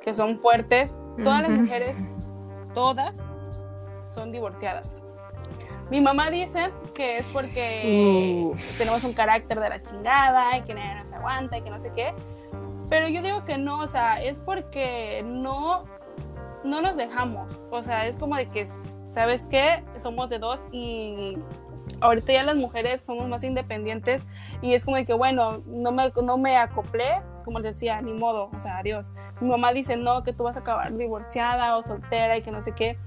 que 0.00 0.14
son 0.14 0.38
fuertes, 0.40 0.98
todas 1.22 1.42
las 1.42 1.50
mujeres, 1.50 1.96
todas, 2.74 3.24
son 4.08 4.32
divorciadas. 4.32 5.04
Mi 5.90 6.00
mamá 6.00 6.30
dice 6.30 6.70
que 6.94 7.18
es 7.18 7.28
porque 7.32 8.52
uh. 8.54 8.54
tenemos 8.78 9.02
un 9.02 9.12
carácter 9.12 9.58
de 9.58 9.68
la 9.68 9.82
chingada 9.82 10.56
y 10.56 10.62
que 10.62 10.72
nadie 10.72 11.02
nos 11.02 11.12
aguanta 11.12 11.58
y 11.58 11.62
que 11.62 11.70
no 11.70 11.80
sé 11.80 11.90
qué. 11.92 12.14
Pero 12.88 13.08
yo 13.08 13.22
digo 13.22 13.44
que 13.44 13.58
no, 13.58 13.80
o 13.80 13.88
sea, 13.88 14.22
es 14.22 14.38
porque 14.38 15.24
no, 15.26 15.84
no 16.64 16.80
nos 16.80 16.96
dejamos. 16.96 17.52
O 17.70 17.82
sea, 17.82 18.06
es 18.06 18.16
como 18.16 18.36
de 18.36 18.48
que 18.48 18.66
¿sabes 19.10 19.44
qué? 19.44 19.82
Somos 19.98 20.30
de 20.30 20.38
dos 20.38 20.66
y 20.72 21.36
ahorita 22.00 22.32
ya 22.32 22.42
las 22.42 22.56
mujeres 22.56 23.02
somos 23.04 23.28
más 23.28 23.44
independientes 23.44 24.22
y 24.62 24.74
es 24.74 24.84
como 24.84 24.96
de 24.96 25.04
que, 25.04 25.14
bueno, 25.14 25.62
no 25.66 25.92
me, 25.92 26.12
no 26.22 26.36
me 26.38 26.56
acoplé, 26.56 27.20
como 27.44 27.58
les 27.60 27.74
decía, 27.74 28.00
ni 28.00 28.12
modo, 28.12 28.50
o 28.54 28.58
sea, 28.58 28.78
adiós. 28.78 29.10
Mi 29.40 29.48
mamá 29.48 29.72
dice, 29.72 29.96
no, 29.96 30.22
que 30.22 30.32
tú 30.32 30.44
vas 30.44 30.56
a 30.56 30.60
acabar 30.60 30.96
divorciada 30.96 31.76
o 31.76 31.82
soltera 31.82 32.36
y 32.36 32.42
que 32.42 32.50
no 32.50 32.60
sé 32.60 32.72
qué. 32.72 32.98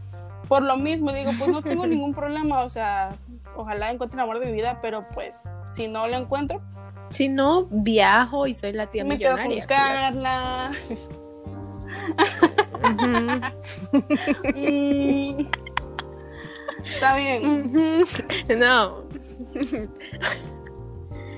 Por 0.48 0.62
lo 0.62 0.78
mismo, 0.78 1.12
digo, 1.14 1.32
pues 1.38 1.50
no 1.50 1.62
tengo 1.62 1.86
ningún 1.88 2.14
problema, 2.14 2.64
o 2.64 2.70
sea, 2.70 3.16
ojalá 3.56 3.92
encuentre 3.92 4.18
el 4.18 4.24
amor 4.24 4.40
de 4.40 4.48
mi 4.48 4.52
vida, 4.52 4.80
pero 4.82 5.06
pues 5.14 5.42
si 5.72 5.88
no 5.88 6.08
lo 6.08 6.18
encuentro. 6.18 6.62
Si 7.10 7.30
no, 7.30 7.68
viajo 7.70 8.48
y 8.48 8.54
soy 8.54 8.74
la 8.74 8.88
tía 8.88 9.04
me 9.04 9.16
millonaria. 9.16 9.48
Me 9.48 9.56
buscarla. 9.56 10.72
Está 16.86 17.18
bien. 17.18 18.04
No. 18.58 19.04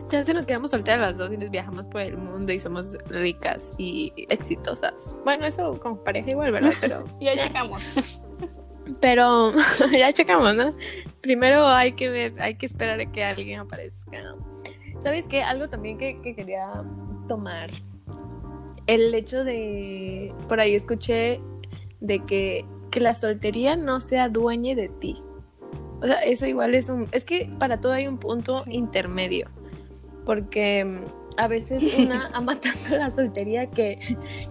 Chance 0.08 0.34
nos 0.36 0.46
quedamos 0.46 0.70
solteras 0.70 1.00
las 1.00 1.18
dos 1.18 1.32
y 1.34 1.38
nos 1.38 1.50
viajamos 1.50 1.86
por 1.86 2.02
el 2.02 2.18
mundo 2.18 2.54
y 2.54 2.60
somos 2.60 2.96
ricas 3.10 3.72
y 3.78 4.14
exitosas. 4.30 4.94
Bueno, 5.24 5.46
eso 5.46 5.80
como 5.80 6.04
pareja 6.04 6.30
igual, 6.30 6.52
¿verdad? 6.52 6.74
Pero. 6.82 7.06
ya 7.20 7.36
checamos. 7.36 8.22
Pero 9.02 9.52
ya 9.92 10.14
checamos, 10.14 10.56
¿no? 10.56 10.76
Primero 11.22 11.68
hay 11.68 11.94
que 11.94 12.10
ver, 12.10 12.40
hay 12.40 12.56
que 12.56 12.68
esperar 12.68 13.00
a 13.00 13.12
que 13.12 13.24
alguien 13.24 13.60
aparezca. 13.60 14.36
¿Sabes 15.02 15.26
qué? 15.28 15.42
Algo 15.42 15.70
también 15.70 15.98
que, 15.98 16.22
que 16.22 16.36
quería 16.36 16.84
tomar. 17.28 17.72
El 18.86 19.14
hecho 19.16 19.44
de. 19.44 20.34
Por 20.48 20.60
ahí 20.60 20.76
escuché 20.76 21.42
de 22.00 22.24
que, 22.26 22.64
que 22.92 23.00
la 23.00 23.16
soltería 23.16 23.76
no 23.76 24.00
sea 24.00 24.30
dueña 24.30 24.76
de 24.76 24.90
ti. 24.90 25.16
O 26.02 26.08
sea, 26.08 26.20
eso 26.24 26.46
igual 26.46 26.76
es 26.76 26.90
un... 26.90 27.08
Es 27.12 27.26
que 27.26 27.52
para 27.60 27.80
todo 27.80 27.94
hay 27.94 28.08
un 28.08 28.18
punto 28.18 28.64
intermedio. 28.68 29.50
Porque 30.26 30.84
mm, 30.86 31.00
a 31.38 31.48
veces 31.48 31.84
una 31.98 32.30
ama 32.34 32.60
tanto 32.60 32.96
la 32.98 33.10
soltería 33.12 33.68
que, 33.68 34.00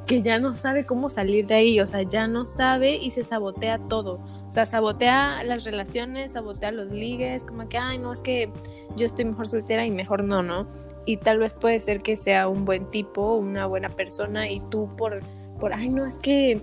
que 0.06 0.22
ya 0.22 0.38
no 0.38 0.54
sabe 0.54 0.84
cómo 0.84 1.10
salir 1.10 1.46
de 1.46 1.54
ahí. 1.54 1.80
O 1.80 1.86
sea, 1.86 2.02
ya 2.02 2.26
no 2.26 2.46
sabe 2.46 2.96
y 2.96 3.10
se 3.10 3.24
sabotea 3.24 3.78
todo. 3.78 4.20
O 4.48 4.52
sea, 4.52 4.66
sabotea 4.66 5.42
las 5.42 5.64
relaciones, 5.64 6.32
sabotea 6.32 6.70
los 6.70 6.90
ligues, 6.92 7.44
como 7.44 7.68
que, 7.68 7.76
ay, 7.76 7.98
no, 7.98 8.12
es 8.12 8.20
que 8.20 8.52
yo 8.96 9.04
estoy 9.04 9.24
mejor 9.24 9.48
soltera 9.48 9.84
y 9.84 9.90
mejor 9.90 10.22
no, 10.22 10.44
¿no? 10.44 10.68
Y 11.06 11.16
tal 11.16 11.38
vez 11.38 11.54
puede 11.54 11.80
ser 11.80 12.02
que 12.02 12.14
sea 12.16 12.48
un 12.48 12.64
buen 12.64 12.88
tipo, 12.90 13.34
una 13.34 13.66
buena 13.66 13.88
persona 13.88 14.48
y 14.48 14.60
tú 14.70 14.94
por 14.96 15.22
por, 15.58 15.72
ay, 15.72 15.88
no, 15.88 16.04
es 16.04 16.16
que 16.16 16.60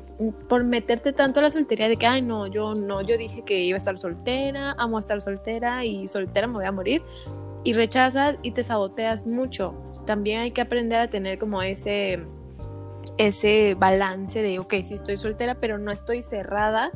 por 0.49 0.63
meterte 0.63 1.13
tanto 1.13 1.39
a 1.39 1.43
la 1.43 1.51
soltería 1.51 1.87
de 1.87 1.97
que, 1.97 2.07
ay, 2.07 2.21
no, 2.21 2.47
yo 2.47 2.75
no, 2.75 3.01
yo 3.01 3.17
dije 3.17 3.43
que 3.43 3.61
iba 3.61 3.75
a 3.75 3.79
estar 3.79 3.97
soltera, 3.97 4.75
amo 4.77 4.99
estar 4.99 5.21
soltera 5.21 5.85
y 5.85 6.07
soltera 6.07 6.47
me 6.47 6.53
voy 6.53 6.65
a 6.65 6.71
morir. 6.71 7.03
Y 7.63 7.73
rechazas 7.73 8.37
y 8.41 8.51
te 8.51 8.63
saboteas 8.63 9.25
mucho. 9.25 9.75
También 10.05 10.41
hay 10.41 10.51
que 10.51 10.61
aprender 10.61 10.99
a 10.99 11.09
tener 11.09 11.37
como 11.37 11.61
ese, 11.61 12.25
ese 13.17 13.75
balance 13.77 14.41
de, 14.41 14.59
ok, 14.59 14.73
sí 14.83 14.95
estoy 14.95 15.17
soltera, 15.17 15.55
pero 15.55 15.77
no 15.77 15.91
estoy 15.91 16.21
cerrada 16.21 16.91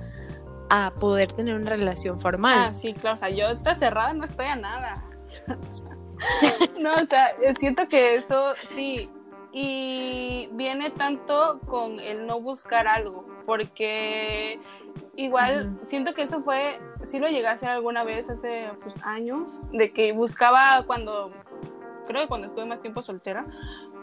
a 0.70 0.92
poder 1.00 1.32
tener 1.32 1.56
una 1.56 1.70
relación 1.70 2.20
formal. 2.20 2.70
Ah, 2.70 2.74
sí, 2.74 2.94
claro, 2.94 3.16
o 3.16 3.18
sea, 3.18 3.30
yo 3.30 3.50
está 3.50 3.76
cerrada 3.76 4.14
no 4.14 4.26
estoy 4.26 4.48
a 4.48 4.56
nada. 4.56 5.06
no, 6.80 6.96
o 6.96 7.06
sea, 7.06 7.28
siento 7.58 7.86
que 7.86 8.16
eso 8.16 8.54
sí, 8.74 9.10
y 9.58 10.50
viene 10.52 10.92
tanto 10.92 11.62
con 11.66 12.02
el 12.02 12.28
no 12.28 12.42
buscar 12.42 12.90
algo, 12.90 13.26
porque 13.46 14.60
igual 15.16 15.80
siento 15.88 16.14
que 16.14 16.24
eso 16.24 16.44
fue, 16.44 16.78
si 17.06 17.20
lo 17.20 17.30
llegué 17.30 17.48
a 17.48 17.52
hacer 17.52 17.70
alguna 17.70 18.04
vez 18.04 18.30
hace 18.30 18.70
pues, 18.84 18.94
años, 19.02 19.54
de 19.72 19.94
que 19.94 20.12
buscaba 20.12 20.84
cuando, 20.86 21.32
creo 22.06 22.24
que 22.24 22.28
cuando 22.28 22.48
estuve 22.48 22.66
más 22.66 22.82
tiempo 22.82 23.02
soltera, 23.02 23.46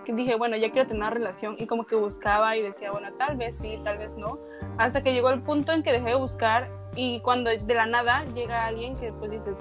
que 0.07 0.15
dije, 0.15 0.37
bueno, 0.37 0.57
ya 0.57 0.71
quiero 0.71 0.88
tener 0.88 1.03
una 1.03 1.11
relación 1.11 1.57
y 1.59 1.67
como 1.67 1.85
que 1.85 1.97
buscaba 1.97 2.57
y 2.57 2.62
decía, 2.62 2.91
bueno, 2.91 3.12
tal 3.19 3.37
vez 3.37 3.59
sí, 3.59 3.79
tal 3.85 3.99
vez 3.99 4.17
no, 4.17 4.38
hasta 4.79 5.03
que 5.03 5.12
llegó 5.12 5.29
el 5.29 5.43
punto 5.43 5.73
en 5.73 5.83
que 5.83 5.93
dejé 5.93 6.09
de 6.09 6.15
buscar 6.15 6.71
y 6.97 7.21
cuando 7.21 7.51
de 7.51 7.75
la 7.75 7.85
nada 7.85 8.25
llega 8.35 8.65
alguien 8.65 8.97
que 8.97 9.12
pues 9.12 9.31
dices, 9.31 9.55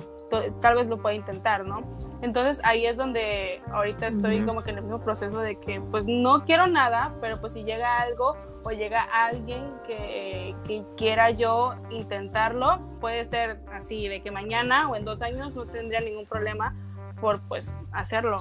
tal 0.62 0.76
vez 0.76 0.88
lo 0.88 0.98
pueda 0.98 1.16
intentar, 1.16 1.66
¿no? 1.66 1.82
Entonces 2.22 2.62
ahí 2.64 2.86
es 2.86 2.98
donde 2.98 3.62
ahorita 3.72 4.08
estoy 4.08 4.46
como 4.46 4.62
que 4.62 4.72
en 4.72 4.78
el 4.78 4.84
mismo 4.84 5.00
proceso 5.00 5.40
de 5.40 5.60
que 5.60 5.82
pues 5.82 6.06
no 6.08 6.46
quiero 6.46 6.68
nada, 6.68 7.14
pero 7.22 7.40
pues 7.40 7.54
si 7.54 7.64
llega 7.64 8.00
algo 8.00 8.38
o 8.64 8.72
llega 8.72 9.02
alguien 9.02 9.74
que, 9.86 10.56
que 10.66 10.84
quiera 10.96 11.32
yo 11.32 11.76
intentarlo, 11.90 12.80
puede 13.00 13.26
ser 13.26 13.60
así, 13.74 14.08
de 14.08 14.22
que 14.22 14.32
mañana 14.32 14.90
o 14.90 14.96
en 14.96 15.06
dos 15.06 15.22
años 15.22 15.54
no 15.56 15.66
tendría 15.66 16.00
ningún 16.00 16.26
problema 16.26 16.76
por 17.20 17.42
pues 17.42 17.74
hacerlo. 17.92 18.38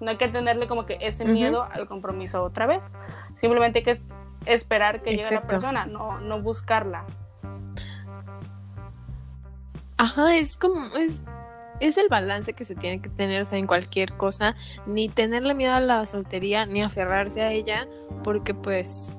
No 0.00 0.10
hay 0.10 0.16
que 0.16 0.28
tenerle 0.28 0.66
como 0.66 0.86
que 0.86 0.98
ese 1.00 1.24
miedo 1.24 1.66
al 1.70 1.86
compromiso 1.86 2.42
otra 2.42 2.66
vez. 2.66 2.82
Simplemente 3.36 3.78
hay 3.80 3.84
que 3.84 4.02
esperar 4.46 5.02
que 5.02 5.16
llegue 5.16 5.34
la 5.34 5.42
persona, 5.42 5.86
no, 5.86 6.20
no 6.20 6.42
buscarla. 6.42 7.04
Ajá, 10.04 10.36
es 10.36 10.58
como, 10.58 10.94
es, 10.98 11.24
es 11.80 11.96
el 11.96 12.10
balance 12.10 12.52
que 12.52 12.66
se 12.66 12.74
tiene 12.74 13.00
que 13.00 13.08
tener, 13.08 13.40
o 13.40 13.44
sea, 13.46 13.58
en 13.58 13.66
cualquier 13.66 14.12
cosa, 14.18 14.54
ni 14.86 15.08
tenerle 15.08 15.54
miedo 15.54 15.72
a 15.72 15.80
la 15.80 16.04
soltería, 16.04 16.66
ni 16.66 16.82
aferrarse 16.82 17.40
a 17.40 17.50
ella, 17.50 17.88
porque 18.22 18.52
pues 18.52 19.16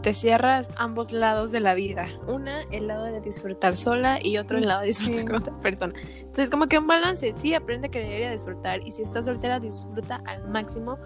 te 0.00 0.14
cierras 0.14 0.72
ambos 0.76 1.12
lados 1.12 1.52
de 1.52 1.60
la 1.60 1.74
vida. 1.74 2.08
Una, 2.26 2.62
el 2.70 2.86
lado 2.86 3.04
de 3.04 3.20
disfrutar 3.20 3.76
sola 3.76 4.20
y 4.22 4.38
otro, 4.38 4.56
el 4.56 4.68
lado 4.68 4.80
de 4.80 4.86
disfrutar 4.86 5.26
con 5.26 5.34
otra 5.42 5.58
persona. 5.58 5.92
Entonces, 6.00 6.48
como 6.48 6.66
que 6.66 6.78
un 6.78 6.86
balance, 6.86 7.34
sí, 7.34 7.52
aprende 7.52 7.88
a 7.88 7.90
querer 7.90 8.22
y 8.22 8.24
a 8.24 8.30
disfrutar. 8.30 8.80
Y 8.86 8.90
si 8.90 9.02
estás 9.02 9.26
soltera, 9.26 9.60
disfruta 9.60 10.22
al 10.24 10.48
máximo. 10.48 10.96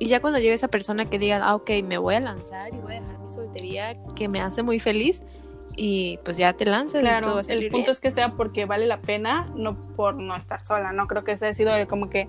Y 0.00 0.08
ya 0.08 0.20
cuando 0.20 0.40
llegue 0.40 0.54
esa 0.54 0.66
persona 0.66 1.04
que 1.04 1.20
diga, 1.20 1.38
ah, 1.40 1.54
ok, 1.54 1.70
me 1.84 1.98
voy 1.98 2.16
a 2.16 2.20
lanzar 2.20 2.74
y 2.74 2.78
voy 2.78 2.96
a 2.96 3.00
dejar 3.00 3.16
mi 3.20 3.30
soltería, 3.30 3.96
que 4.16 4.26
me 4.28 4.40
hace 4.40 4.64
muy 4.64 4.80
feliz, 4.80 5.22
y 5.76 6.18
pues 6.24 6.36
ya 6.36 6.54
te 6.54 6.64
lanzas. 6.64 7.02
Claro, 7.02 7.40
el 7.46 7.70
punto 7.70 7.90
es 7.90 8.00
que 8.00 8.10
sea 8.10 8.32
porque 8.32 8.64
vale 8.64 8.86
la 8.86 8.98
pena, 8.98 9.48
no 9.54 9.76
por 9.94 10.16
no 10.16 10.34
estar 10.34 10.64
sola, 10.64 10.92
¿no? 10.92 11.06
Creo 11.06 11.22
que 11.22 11.32
ese 11.32 11.48
ha 11.48 11.54
sido 11.54 11.72
como 11.86 12.08
que 12.08 12.28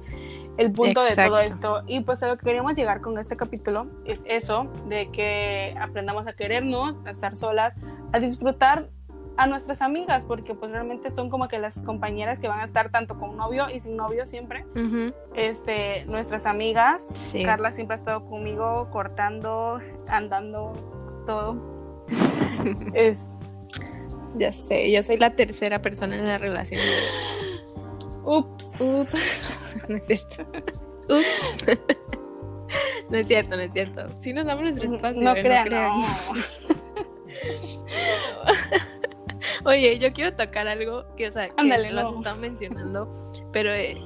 el 0.58 0.72
punto 0.72 1.02
de 1.02 1.16
todo 1.16 1.40
esto. 1.40 1.84
Y 1.88 2.02
pues 2.02 2.22
a 2.24 2.28
lo 2.28 2.38
que 2.38 2.46
queríamos 2.46 2.76
llegar 2.76 3.02
con 3.02 3.18
este 3.18 3.36
capítulo 3.36 3.88
es 4.06 4.22
eso, 4.26 4.68
de 4.88 5.10
que 5.12 5.76
aprendamos 5.80 6.28
a 6.28 6.34
querernos, 6.34 6.98
a 7.06 7.12
estar 7.12 7.36
solas, 7.36 7.76
a 8.12 8.20
disfrutar 8.20 8.90
a 9.38 9.46
nuestras 9.46 9.84
amigas, 9.84 10.24
porque 10.24 10.56
pues 10.56 10.72
realmente 10.72 11.12
son 11.12 11.30
como 11.30 11.48
que 11.48 11.60
las 11.60 11.80
compañeras 11.80 12.40
que 12.40 12.48
van 12.48 12.60
a 12.60 12.64
estar 12.64 12.90
tanto 12.90 13.20
con 13.20 13.38
novio 13.38 13.68
y 13.74 13.80
sin 13.80 13.96
novio 13.96 14.26
siempre. 14.26 14.66
Este, 15.36 16.06
nuestras 16.06 16.46
amigas. 16.46 17.34
Carla 17.46 17.72
siempre 17.72 17.96
ha 17.96 18.00
estado 18.00 18.26
conmigo 18.26 18.90
cortando, 18.92 19.80
andando, 20.08 20.74
todo. 21.28 21.78
es, 22.94 23.20
ya 24.36 24.52
sé, 24.52 24.92
yo 24.92 25.02
soy 25.04 25.18
la 25.18 25.32
tercera 25.32 25.82
persona 25.82 26.16
en 26.16 26.26
la 26.26 26.38
relación. 26.38 26.82
Ups. 28.24 28.66
Ups. 28.80 29.42
no 29.90 29.98
es 29.98 30.08
cierto. 30.08 30.46
Ups. 31.10 31.68
no 33.10 33.18
es 33.18 33.28
cierto, 33.28 33.56
no 33.56 33.62
es 33.62 33.72
cierto. 33.72 34.10
Si 34.20 34.34
nos 34.34 34.46
damos 34.46 34.64
nuestro 34.64 34.94
espacio. 34.94 35.22
No, 35.22 35.34
crean, 35.34 35.70
no 35.70 36.06
Oye, 39.66 40.00
yo 40.00 40.12
quiero 40.12 40.36
tocar 40.36 40.68
algo 40.68 41.06
que, 41.16 41.28
o 41.28 41.32
sea, 41.32 41.50
que 41.50 41.64
lo 41.64 42.02
has 42.02 42.16
estado 42.16 42.38
mencionando, 42.38 43.12
pero 43.52 43.72
eh, 43.72 44.02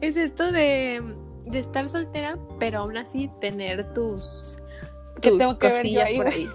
es 0.00 0.16
esto 0.16 0.52
de, 0.52 1.16
de, 1.46 1.58
estar 1.58 1.88
soltera, 1.88 2.38
pero 2.58 2.80
aún 2.80 2.96
así 2.96 3.30
tener 3.40 3.92
tus, 3.92 4.58
tus 5.20 5.54
cosillas 5.54 6.12
por 6.12 6.28
ahí. 6.28 6.48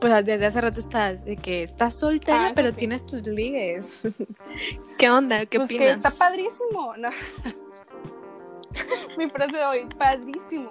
Pues 0.00 0.24
desde 0.24 0.46
hace 0.46 0.60
rato 0.60 0.80
estás 0.80 1.24
de 1.24 1.36
que 1.36 1.62
estás 1.62 1.98
soltera, 1.98 2.48
ah, 2.48 2.52
pero 2.54 2.72
tienes 2.72 3.04
tus 3.04 3.26
ligues. 3.26 4.02
¿Qué 4.98 5.10
onda? 5.10 5.46
¿Qué 5.46 5.58
pues 5.58 5.68
opinas? 5.68 5.94
está 5.94 6.10
padrísimo. 6.10 6.94
No. 6.96 7.10
Mi 9.18 9.28
frase 9.28 9.56
de 9.56 9.64
hoy, 9.64 9.86
padrísimo. 9.98 10.70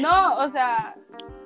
No, 0.00 0.38
o 0.38 0.48
sea, 0.48 0.96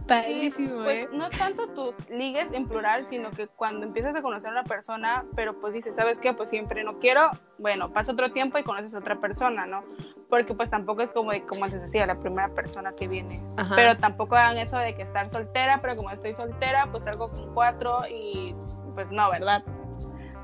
Padrísimo, 0.08 0.84
pues, 0.84 1.02
¿eh? 1.02 1.08
No 1.12 1.28
tanto 1.28 1.68
tus 1.68 1.94
ligues 2.08 2.50
en 2.52 2.66
plural, 2.66 3.06
sino 3.08 3.30
que 3.30 3.46
cuando 3.46 3.84
empiezas 3.84 4.16
a 4.16 4.22
conocer 4.22 4.48
a 4.48 4.52
una 4.52 4.64
persona, 4.64 5.24
pero 5.36 5.60
pues 5.60 5.74
dices, 5.74 5.94
¿sabes 5.94 6.18
qué? 6.18 6.32
Pues 6.32 6.48
siempre 6.48 6.82
no 6.82 6.98
quiero, 6.98 7.30
bueno, 7.58 7.92
pasa 7.92 8.12
otro 8.12 8.30
tiempo 8.30 8.58
y 8.58 8.62
conoces 8.62 8.94
a 8.94 8.98
otra 8.98 9.20
persona, 9.20 9.66
¿no? 9.66 9.84
Porque 10.28 10.54
pues 10.54 10.68
tampoco 10.68 11.02
es 11.02 11.10
como, 11.10 11.32
como 11.46 11.64
antes 11.64 11.80
decía, 11.80 12.06
la 12.06 12.18
primera 12.18 12.48
persona 12.50 12.92
que 12.92 13.08
viene. 13.08 13.42
Pero 13.74 13.96
tampoco 13.96 14.36
hagan 14.36 14.58
eso 14.58 14.76
de 14.76 14.94
que 14.94 15.02
estar 15.02 15.30
soltera, 15.30 15.80
pero 15.80 15.96
como 15.96 16.10
estoy 16.10 16.34
soltera, 16.34 16.88
pues 16.90 17.04
salgo 17.04 17.28
con 17.28 17.54
cuatro 17.54 18.02
y 18.08 18.54
pues 18.94 19.10
no, 19.10 19.30
¿verdad? 19.30 19.64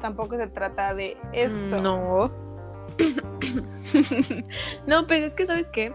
Tampoco 0.00 0.36
se 0.36 0.46
trata 0.46 0.94
de 0.94 1.16
esto. 1.32 1.76
No. 1.82 2.32
no, 4.86 5.06
pues 5.06 5.22
es 5.24 5.34
que, 5.34 5.46
¿sabes 5.46 5.68
qué? 5.68 5.92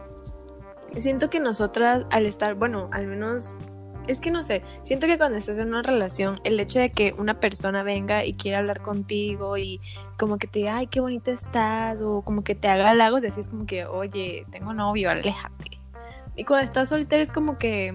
siento 0.98 1.30
que 1.30 1.40
nosotras 1.40 2.06
al 2.10 2.26
estar, 2.26 2.56
bueno, 2.56 2.88
al 2.92 3.08
menos 3.08 3.60
es 4.10 4.20
que 4.20 4.32
no 4.32 4.42
sé, 4.44 4.64
siento 4.82 5.06
que 5.06 5.18
cuando 5.18 5.38
estás 5.38 5.58
en 5.60 5.68
una 5.68 5.84
relación, 5.84 6.40
el 6.44 6.60
hecho 6.60 6.80
de 6.80 6.90
que 6.90 7.14
una 7.18 7.40
persona 7.40 7.84
venga 7.84 8.26
y 8.26 8.34
quiera 8.34 8.58
hablar 8.58 8.82
contigo 8.82 9.56
y 9.58 9.80
como 10.18 10.38
que 10.40 10.48
te 10.48 10.60
diga, 10.60 10.78
ay, 10.78 10.88
qué 10.88 11.00
bonita 11.00 11.32
estás, 11.32 12.02
o 12.02 12.24
como 12.24 12.44
que 12.44 12.56
te 12.56 12.68
haga 12.68 12.90
halagos, 12.90 13.22
decís 13.22 13.48
como 13.48 13.68
que, 13.68 13.86
oye, 13.86 14.46
tengo 14.52 14.74
novio, 14.74 15.12
aléjate. 15.12 15.80
Y 16.36 16.44
cuando 16.44 16.66
estás 16.66 16.90
soltera 16.90 17.22
es 17.22 17.30
como 17.30 17.60
que 17.60 17.94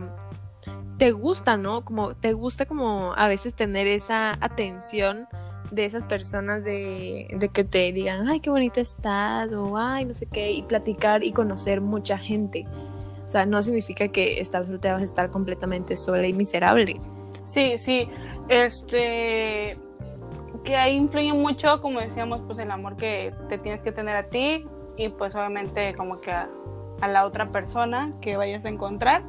te 0.98 1.10
gusta, 1.10 1.56
¿no? 1.56 1.84
Como 1.84 2.14
te 2.14 2.32
gusta 2.32 2.66
como 2.66 3.12
a 3.16 3.26
veces 3.26 3.52
tener 3.52 3.88
esa 3.88 4.38
atención 4.40 5.26
de 5.72 5.84
esas 5.84 6.06
personas 6.06 6.62
de, 6.62 7.26
de 7.36 7.48
que 7.48 7.64
te 7.64 7.92
digan, 7.92 8.28
ay, 8.28 8.38
qué 8.38 8.50
bonita 8.50 8.80
estás, 8.80 9.52
o 9.52 9.76
ay, 9.76 10.04
no 10.04 10.14
sé 10.14 10.26
qué, 10.26 10.52
y 10.52 10.62
platicar 10.62 11.24
y 11.24 11.32
conocer 11.32 11.80
mucha 11.80 12.18
gente. 12.18 12.66
Sea, 13.34 13.46
no 13.46 13.60
significa 13.62 14.06
que 14.06 14.40
estar 14.40 14.64
soltera 14.64 14.94
vas 14.94 15.02
a 15.02 15.06
estar 15.06 15.28
completamente 15.32 15.96
sola 15.96 16.24
y 16.24 16.32
miserable. 16.32 17.00
Sí, 17.44 17.78
sí. 17.78 18.08
Este. 18.48 19.76
Que 20.64 20.76
ahí 20.76 20.94
influye 20.94 21.32
mucho, 21.32 21.82
como 21.82 21.98
decíamos, 21.98 22.40
pues 22.42 22.60
el 22.60 22.70
amor 22.70 22.96
que 22.96 23.34
te 23.48 23.58
tienes 23.58 23.82
que 23.82 23.90
tener 23.90 24.14
a 24.14 24.22
ti 24.22 24.64
y 24.96 25.08
pues 25.08 25.34
obviamente 25.34 25.96
como 25.96 26.20
que 26.20 26.30
a, 26.30 26.48
a 27.00 27.08
la 27.08 27.26
otra 27.26 27.50
persona 27.50 28.14
que 28.20 28.36
vayas 28.36 28.64
a 28.66 28.68
encontrar 28.68 29.24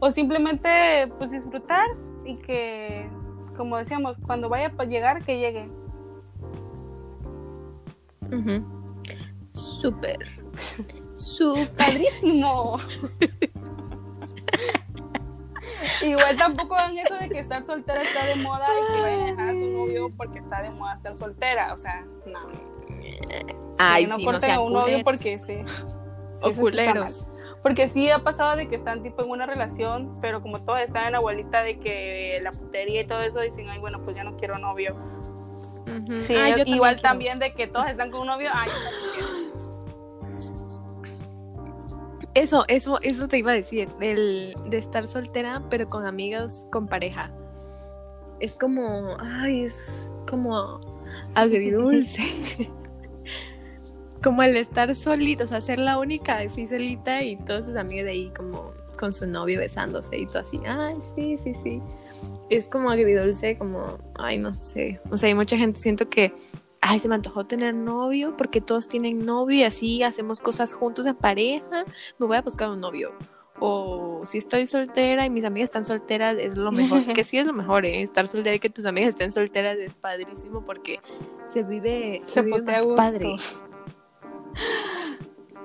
o 0.00 0.10
simplemente 0.10 1.10
pues 1.16 1.30
disfrutar 1.30 1.86
y 2.26 2.36
que 2.36 3.08
como 3.56 3.78
decíamos 3.78 4.18
cuando 4.26 4.50
vaya 4.50 4.70
a 4.76 4.84
llegar 4.84 5.24
que 5.24 5.38
llegue 5.38 5.66
Súper. 9.52 10.18
Súper. 11.16 11.70
Padrísimo. 11.70 12.78
Igual 16.06 16.36
tampoco 16.36 16.74
hagan 16.74 16.98
eso 16.98 17.14
de 17.14 17.28
que 17.28 17.40
estar 17.40 17.64
soltera 17.64 18.02
está 18.02 18.24
de 18.26 18.36
moda 18.36 18.66
y 18.68 18.94
que 18.94 19.02
vayan 19.02 19.20
a 19.20 19.24
dejar 19.26 19.48
a 19.48 19.54
su 19.54 19.70
novio 19.70 20.12
porque 20.16 20.38
está 20.38 20.62
de 20.62 20.70
moda 20.70 20.94
estar 20.94 21.16
soltera. 21.16 21.74
O 21.74 21.78
sea, 21.78 22.04
no. 22.26 22.40
Ay, 23.78 24.06
no 24.06 24.16
sí, 24.16 24.24
corten 24.24 24.50
a 24.50 24.60
un 24.60 24.72
novio 24.72 25.04
porque 25.04 25.38
sí. 25.38 25.58
O 26.40 26.52
culeros. 26.52 27.26
Porque 27.62 27.88
sí 27.88 28.10
ha 28.10 28.20
pasado 28.20 28.56
de 28.56 28.68
que 28.68 28.76
están 28.76 29.02
tipo 29.02 29.24
en 29.24 29.30
una 29.30 29.46
relación, 29.46 30.18
pero 30.20 30.40
como 30.40 30.62
todos 30.62 30.80
están 30.80 31.06
en 31.06 31.12
la 31.12 31.18
abuelita 31.18 31.62
de 31.62 31.80
que 31.80 32.38
la 32.42 32.52
putería 32.52 33.00
y 33.00 33.06
todo 33.06 33.22
eso, 33.22 33.40
dicen, 33.40 33.68
ay, 33.68 33.80
bueno, 33.80 34.00
pues 34.02 34.14
ya 34.14 34.22
no 34.22 34.36
quiero 34.36 34.58
novio 34.58 34.94
sí, 36.22 36.34
igual 36.66 37.00
también, 37.00 37.38
de 37.38 37.54
que 37.54 37.66
todos 37.66 37.88
están 37.88 38.10
con 38.10 38.22
un 38.22 38.26
novio. 38.28 38.50
Ay, 38.52 38.70
eso, 42.36 42.64
eso, 42.68 42.98
eso 43.00 43.28
te 43.28 43.38
iba 43.38 43.52
a 43.52 43.54
decir, 43.54 43.88
el, 44.00 44.54
de 44.68 44.76
estar 44.76 45.06
soltera, 45.08 45.62
pero 45.70 45.88
con 45.88 46.04
amigos, 46.06 46.66
con 46.70 46.86
pareja. 46.86 47.32
Es 48.40 48.56
como, 48.56 49.16
ay, 49.18 49.64
es 49.64 50.12
como 50.28 50.80
agridulce. 51.34 52.22
como 54.22 54.42
el 54.42 54.56
estar 54.56 54.94
solito, 54.94 55.44
o 55.44 55.46
sea, 55.46 55.62
ser 55.62 55.78
la 55.78 55.98
única 55.98 56.38
así 56.38 56.66
solita 56.66 57.22
y 57.22 57.36
todos 57.36 57.66
sus 57.66 57.76
amigos 57.76 58.04
de 58.04 58.10
ahí 58.10 58.32
como 58.36 58.72
con 58.98 59.12
su 59.12 59.26
novio 59.26 59.58
besándose 59.58 60.18
y 60.18 60.26
todo 60.26 60.40
así, 60.40 60.60
ay, 60.66 60.96
sí, 61.00 61.38
sí, 61.38 61.54
sí. 61.62 61.80
Es 62.50 62.68
como 62.68 62.90
agridulce, 62.90 63.56
como, 63.56 63.98
ay, 64.18 64.38
no 64.38 64.52
sé. 64.52 65.00
O 65.10 65.16
sea, 65.16 65.28
hay 65.28 65.34
mucha 65.34 65.56
gente, 65.56 65.80
siento 65.80 66.08
que, 66.10 66.34
ay, 66.80 66.98
se 66.98 67.08
me 67.08 67.14
antojó 67.14 67.46
tener 67.46 67.74
novio 67.74 68.36
porque 68.36 68.60
todos 68.60 68.88
tienen 68.88 69.24
novio 69.24 69.58
y 69.58 69.62
así 69.64 70.02
hacemos 70.02 70.40
cosas 70.40 70.74
juntos 70.74 71.06
en 71.06 71.16
pareja, 71.16 71.84
me 72.18 72.26
voy 72.26 72.36
a 72.36 72.42
buscar 72.42 72.70
un 72.70 72.80
novio. 72.80 73.12
O 73.58 74.20
si 74.24 74.38
estoy 74.38 74.66
soltera 74.66 75.24
y 75.24 75.30
mis 75.30 75.44
amigas 75.44 75.68
están 75.68 75.84
solteras, 75.84 76.36
es 76.38 76.56
lo 76.56 76.72
mejor. 76.72 77.04
que 77.14 77.24
sí 77.24 77.38
es 77.38 77.46
lo 77.46 77.52
mejor, 77.52 77.86
¿eh? 77.86 78.02
Estar 78.02 78.28
soltera 78.28 78.56
y 78.56 78.58
que 78.58 78.68
tus 78.68 78.84
amigas 78.84 79.10
estén 79.10 79.32
solteras 79.32 79.78
es 79.78 79.96
padrísimo 79.96 80.64
porque 80.64 81.00
se 81.46 81.62
vive, 81.62 82.22
se, 82.26 82.42
vive 82.42 82.60
más 82.62 82.84
padre. 82.96 83.36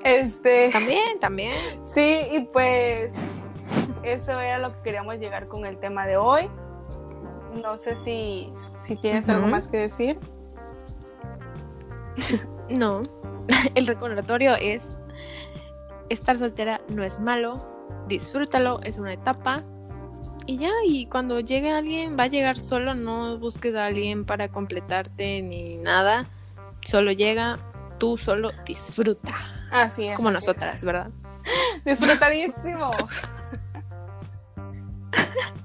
Este. 0.04 0.70
También, 0.70 1.20
también. 1.20 1.54
Sí, 1.86 2.22
y 2.32 2.40
pues 2.42 3.12
eso 4.04 4.40
era 4.40 4.58
lo 4.58 4.74
que 4.74 4.82
queríamos 4.84 5.18
llegar 5.18 5.46
con 5.48 5.66
el 5.66 5.78
tema 5.80 6.08
de 6.08 6.18
hoy. 6.18 6.50
No 7.62 7.78
sé 7.78 7.96
si, 7.98 8.50
si 8.84 8.96
tienes 8.96 9.28
algo 9.30 9.48
más 9.48 9.68
que 9.68 9.78
decir. 9.78 10.18
No. 12.70 13.04
El 13.76 13.86
recordatorio 13.86 14.56
es 14.56 14.88
estar 16.10 16.38
soltera 16.38 16.82
no 16.88 17.04
es 17.04 17.20
malo, 17.20 17.68
disfrútalo, 18.08 18.82
es 18.84 18.98
una 18.98 19.14
etapa. 19.14 19.64
Y 20.46 20.58
ya, 20.58 20.72
y 20.86 21.06
cuando 21.06 21.40
llegue 21.40 21.72
alguien, 21.72 22.18
va 22.18 22.24
a 22.24 22.28
llegar 22.28 22.60
solo, 22.60 22.94
no 22.94 23.38
busques 23.38 23.76
a 23.76 23.86
alguien 23.86 24.26
para 24.26 24.50
completarte 24.50 25.42
ni 25.42 25.78
nada. 25.78 26.26
Solo 26.82 27.12
llega, 27.12 27.60
tú 28.00 28.18
solo 28.18 28.52
disfruta. 28.66 29.36
Así 29.72 30.08
es. 30.08 30.16
Como 30.18 30.32
nosotras, 30.32 30.84
¿verdad? 30.84 31.12
Disfrutadísimo. 31.86 32.92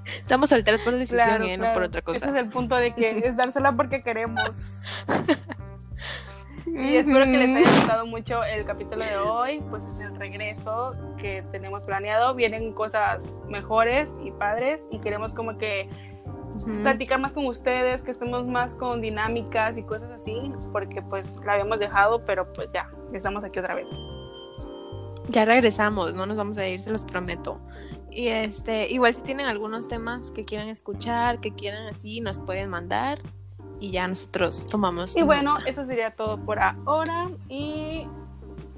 Estamos 0.05 0.49
solteras 0.49 0.81
por 0.81 0.95
decisión 0.95 1.43
y 1.43 1.51
¿eh? 1.51 1.57
no 1.57 1.73
por 1.73 1.83
otra 1.83 2.01
cosa. 2.01 2.17
Ese 2.17 2.29
es 2.29 2.35
el 2.35 2.49
punto 2.49 2.75
de 2.75 2.93
que 2.93 3.19
es 3.25 3.35
dársela 3.35 3.71
porque 3.73 4.03
queremos. 4.03 4.81
Y 6.75 6.95
espero 6.95 7.25
que 7.25 7.37
les 7.37 7.55
haya 7.55 7.77
gustado 7.79 8.05
mucho 8.05 8.43
el 8.43 8.65
capítulo 8.65 9.03
de 9.03 9.17
hoy, 9.17 9.63
pues 9.69 9.85
es 9.85 9.99
el 9.99 10.15
regreso 10.15 10.95
que 11.17 11.43
tenemos 11.51 11.83
planeado. 11.83 12.35
Vienen 12.35 12.73
cosas 12.73 13.21
mejores 13.47 14.09
y 14.23 14.31
padres 14.31 14.81
y 14.91 14.99
queremos 14.99 15.33
como 15.33 15.57
que 15.57 15.89
platicar 16.83 17.19
más 17.19 17.33
con 17.33 17.45
ustedes, 17.45 18.03
que 18.03 18.11
estemos 18.11 18.45
más 18.45 18.75
con 18.75 19.01
dinámicas 19.01 19.77
y 19.77 19.83
cosas 19.83 20.11
así, 20.11 20.51
porque 20.71 21.01
pues 21.01 21.35
la 21.45 21.53
habíamos 21.53 21.79
dejado, 21.79 22.25
pero 22.25 22.51
pues 22.53 22.69
ya, 22.73 22.89
estamos 23.13 23.43
aquí 23.43 23.59
otra 23.59 23.75
vez. 23.75 23.89
Ya 25.29 25.45
regresamos, 25.45 26.13
no 26.13 26.25
nos 26.25 26.37
vamos 26.37 26.57
a 26.57 26.67
ir, 26.67 26.81
se 26.81 26.89
los 26.89 27.03
prometo. 27.03 27.59
Y 28.09 28.27
este, 28.27 28.89
igual 28.89 29.13
si 29.13 29.21
tienen 29.21 29.45
algunos 29.45 29.87
temas 29.87 30.31
que 30.31 30.45
quieran 30.45 30.69
escuchar, 30.69 31.39
que 31.39 31.53
quieran 31.53 31.87
así, 31.87 32.21
nos 32.21 32.39
pueden 32.39 32.69
mandar 32.69 33.19
y 33.79 33.91
ya 33.91 34.07
nosotros 34.07 34.67
tomamos. 34.67 35.15
Y 35.15 35.23
bueno, 35.23 35.55
eso 35.65 35.85
sería 35.85 36.11
todo 36.11 36.37
por 36.37 36.59
ahora 36.59 37.29
y 37.49 38.07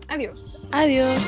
adiós. 0.07 0.67
Adiós. 0.71 1.19